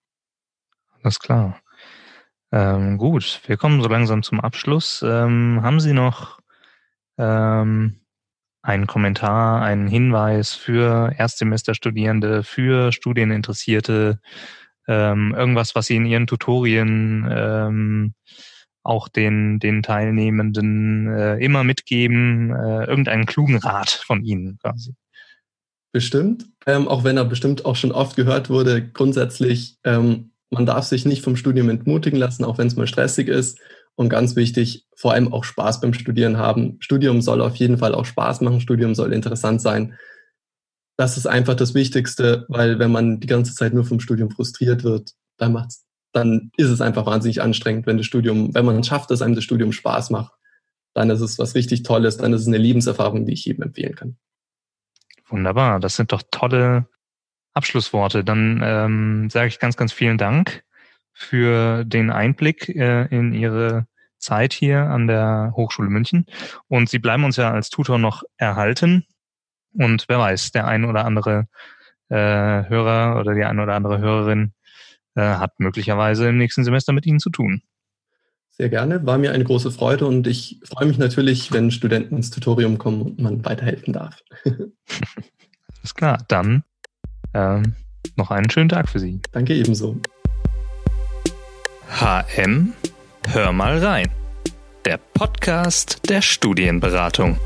Alles 1.02 1.20
klar. 1.20 1.60
Ähm, 2.50 2.98
gut, 2.98 3.40
wir 3.46 3.56
kommen 3.56 3.80
so 3.82 3.88
langsam 3.88 4.24
zum 4.24 4.40
Abschluss. 4.40 5.04
Ähm, 5.06 5.60
haben 5.62 5.78
Sie 5.78 5.92
noch 5.92 6.40
ähm, 7.18 8.00
einen 8.62 8.86
Kommentar, 8.88 9.62
einen 9.62 9.86
Hinweis 9.86 10.54
für 10.54 11.12
Erstsemesterstudierende, 11.16 12.42
für 12.42 12.90
Studieninteressierte, 12.90 14.20
ähm, 14.88 15.34
irgendwas, 15.36 15.76
was 15.76 15.86
Sie 15.86 15.96
in 15.96 16.06
Ihren 16.06 16.26
Tutorien 16.26 17.28
ähm, 17.30 18.14
auch 18.82 19.08
den, 19.08 19.58
den 19.58 19.82
Teilnehmenden 19.82 21.08
äh, 21.08 21.36
immer 21.38 21.64
mitgeben, 21.64 22.50
äh, 22.50 22.84
irgendeinen 22.84 23.26
klugen 23.26 23.58
Rat 23.58 23.90
von 23.90 24.24
Ihnen 24.24 24.58
quasi. 24.58 24.94
Bestimmt, 25.92 26.46
ähm, 26.66 26.86
auch 26.86 27.04
wenn 27.04 27.16
er 27.16 27.24
bestimmt 27.24 27.64
auch 27.64 27.76
schon 27.76 27.92
oft 27.92 28.16
gehört 28.16 28.50
wurde, 28.50 28.86
grundsätzlich, 28.86 29.78
ähm, 29.84 30.32
man 30.50 30.66
darf 30.66 30.84
sich 30.84 31.04
nicht 31.04 31.22
vom 31.22 31.36
Studium 31.36 31.68
entmutigen 31.70 32.18
lassen, 32.18 32.44
auch 32.44 32.58
wenn 32.58 32.66
es 32.66 32.76
mal 32.76 32.86
stressig 32.86 33.28
ist. 33.28 33.58
Und 33.94 34.10
ganz 34.10 34.36
wichtig, 34.36 34.86
vor 34.94 35.12
allem 35.12 35.32
auch 35.32 35.42
Spaß 35.42 35.80
beim 35.80 35.92
Studieren 35.92 36.36
haben. 36.36 36.76
Studium 36.78 37.20
soll 37.20 37.40
auf 37.40 37.56
jeden 37.56 37.78
Fall 37.78 37.94
auch 37.94 38.04
Spaß 38.04 38.42
machen, 38.42 38.60
Studium 38.60 38.94
soll 38.94 39.12
interessant 39.12 39.60
sein. 39.60 39.98
Das 40.96 41.16
ist 41.16 41.26
einfach 41.26 41.54
das 41.54 41.74
Wichtigste, 41.74 42.44
weil 42.48 42.78
wenn 42.78 42.92
man 42.92 43.18
die 43.18 43.26
ganze 43.26 43.54
Zeit 43.54 43.74
nur 43.74 43.84
vom 43.84 43.98
Studium 43.98 44.30
frustriert 44.30 44.84
wird, 44.84 45.14
dann 45.36 45.52
macht's 45.52 45.87
dann 46.12 46.50
ist 46.56 46.70
es 46.70 46.80
einfach 46.80 47.06
wahnsinnig 47.06 47.42
anstrengend, 47.42 47.86
wenn 47.86 47.96
das 47.96 48.06
Studium, 48.06 48.54
wenn 48.54 48.64
man 48.64 48.78
es 48.78 48.86
schafft, 48.86 49.10
dass 49.10 49.22
einem 49.22 49.34
das 49.34 49.44
Studium 49.44 49.72
Spaß 49.72 50.10
macht, 50.10 50.32
dann 50.94 51.10
ist 51.10 51.20
es 51.20 51.38
was 51.38 51.54
richtig 51.54 51.82
Tolles, 51.82 52.16
dann 52.16 52.32
ist 52.32 52.42
es 52.42 52.48
eine 52.48 52.58
Lebenserfahrung, 52.58 53.26
die 53.26 53.34
ich 53.34 53.44
jedem 53.44 53.64
empfehlen 53.64 53.94
kann. 53.94 54.16
Wunderbar, 55.28 55.80
das 55.80 55.96
sind 55.96 56.12
doch 56.12 56.22
tolle 56.30 56.88
Abschlussworte. 57.52 58.24
Dann 58.24 58.60
ähm, 58.64 59.30
sage 59.30 59.48
ich 59.48 59.58
ganz, 59.58 59.76
ganz 59.76 59.92
vielen 59.92 60.18
Dank 60.18 60.64
für 61.12 61.84
den 61.84 62.10
Einblick 62.10 62.68
äh, 62.68 63.06
in 63.06 63.32
Ihre 63.32 63.86
Zeit 64.18 64.52
hier 64.52 64.84
an 64.84 65.06
der 65.06 65.52
Hochschule 65.54 65.90
München. 65.90 66.26
Und 66.68 66.88
Sie 66.88 66.98
bleiben 66.98 67.24
uns 67.24 67.36
ja 67.36 67.50
als 67.50 67.70
Tutor 67.70 67.98
noch 67.98 68.22
erhalten. 68.36 69.04
Und 69.74 70.06
wer 70.08 70.18
weiß, 70.18 70.52
der 70.52 70.66
ein 70.66 70.84
oder 70.84 71.04
andere 71.04 71.48
äh, 72.08 72.16
Hörer 72.16 73.18
oder 73.20 73.34
die 73.34 73.44
ein 73.44 73.60
oder 73.60 73.74
andere 73.74 73.98
Hörerin 73.98 74.54
äh, 75.18 75.22
hat 75.22 75.58
möglicherweise 75.58 76.28
im 76.28 76.38
nächsten 76.38 76.62
Semester 76.62 76.92
mit 76.92 77.04
Ihnen 77.04 77.18
zu 77.18 77.30
tun. 77.30 77.62
Sehr 78.50 78.68
gerne, 78.68 79.04
war 79.04 79.18
mir 79.18 79.32
eine 79.32 79.44
große 79.44 79.70
Freude 79.70 80.06
und 80.06 80.26
ich 80.26 80.60
freue 80.64 80.86
mich 80.86 80.98
natürlich, 80.98 81.52
wenn 81.52 81.70
Studenten 81.70 82.16
ins 82.16 82.30
Tutorium 82.30 82.78
kommen 82.78 83.02
und 83.02 83.20
man 83.20 83.44
weiterhelfen 83.44 83.92
darf. 83.92 84.22
Alles 84.44 85.94
klar, 85.94 86.24
dann 86.28 86.64
ähm, 87.34 87.74
noch 88.16 88.30
einen 88.30 88.50
schönen 88.50 88.68
Tag 88.68 88.88
für 88.88 88.98
Sie. 88.98 89.20
Danke 89.32 89.54
ebenso. 89.54 90.00
HM, 91.88 92.72
hör 93.28 93.52
mal 93.52 93.78
rein. 93.78 94.10
Der 94.84 94.98
Podcast 94.98 96.08
der 96.08 96.22
Studienberatung. 96.22 97.38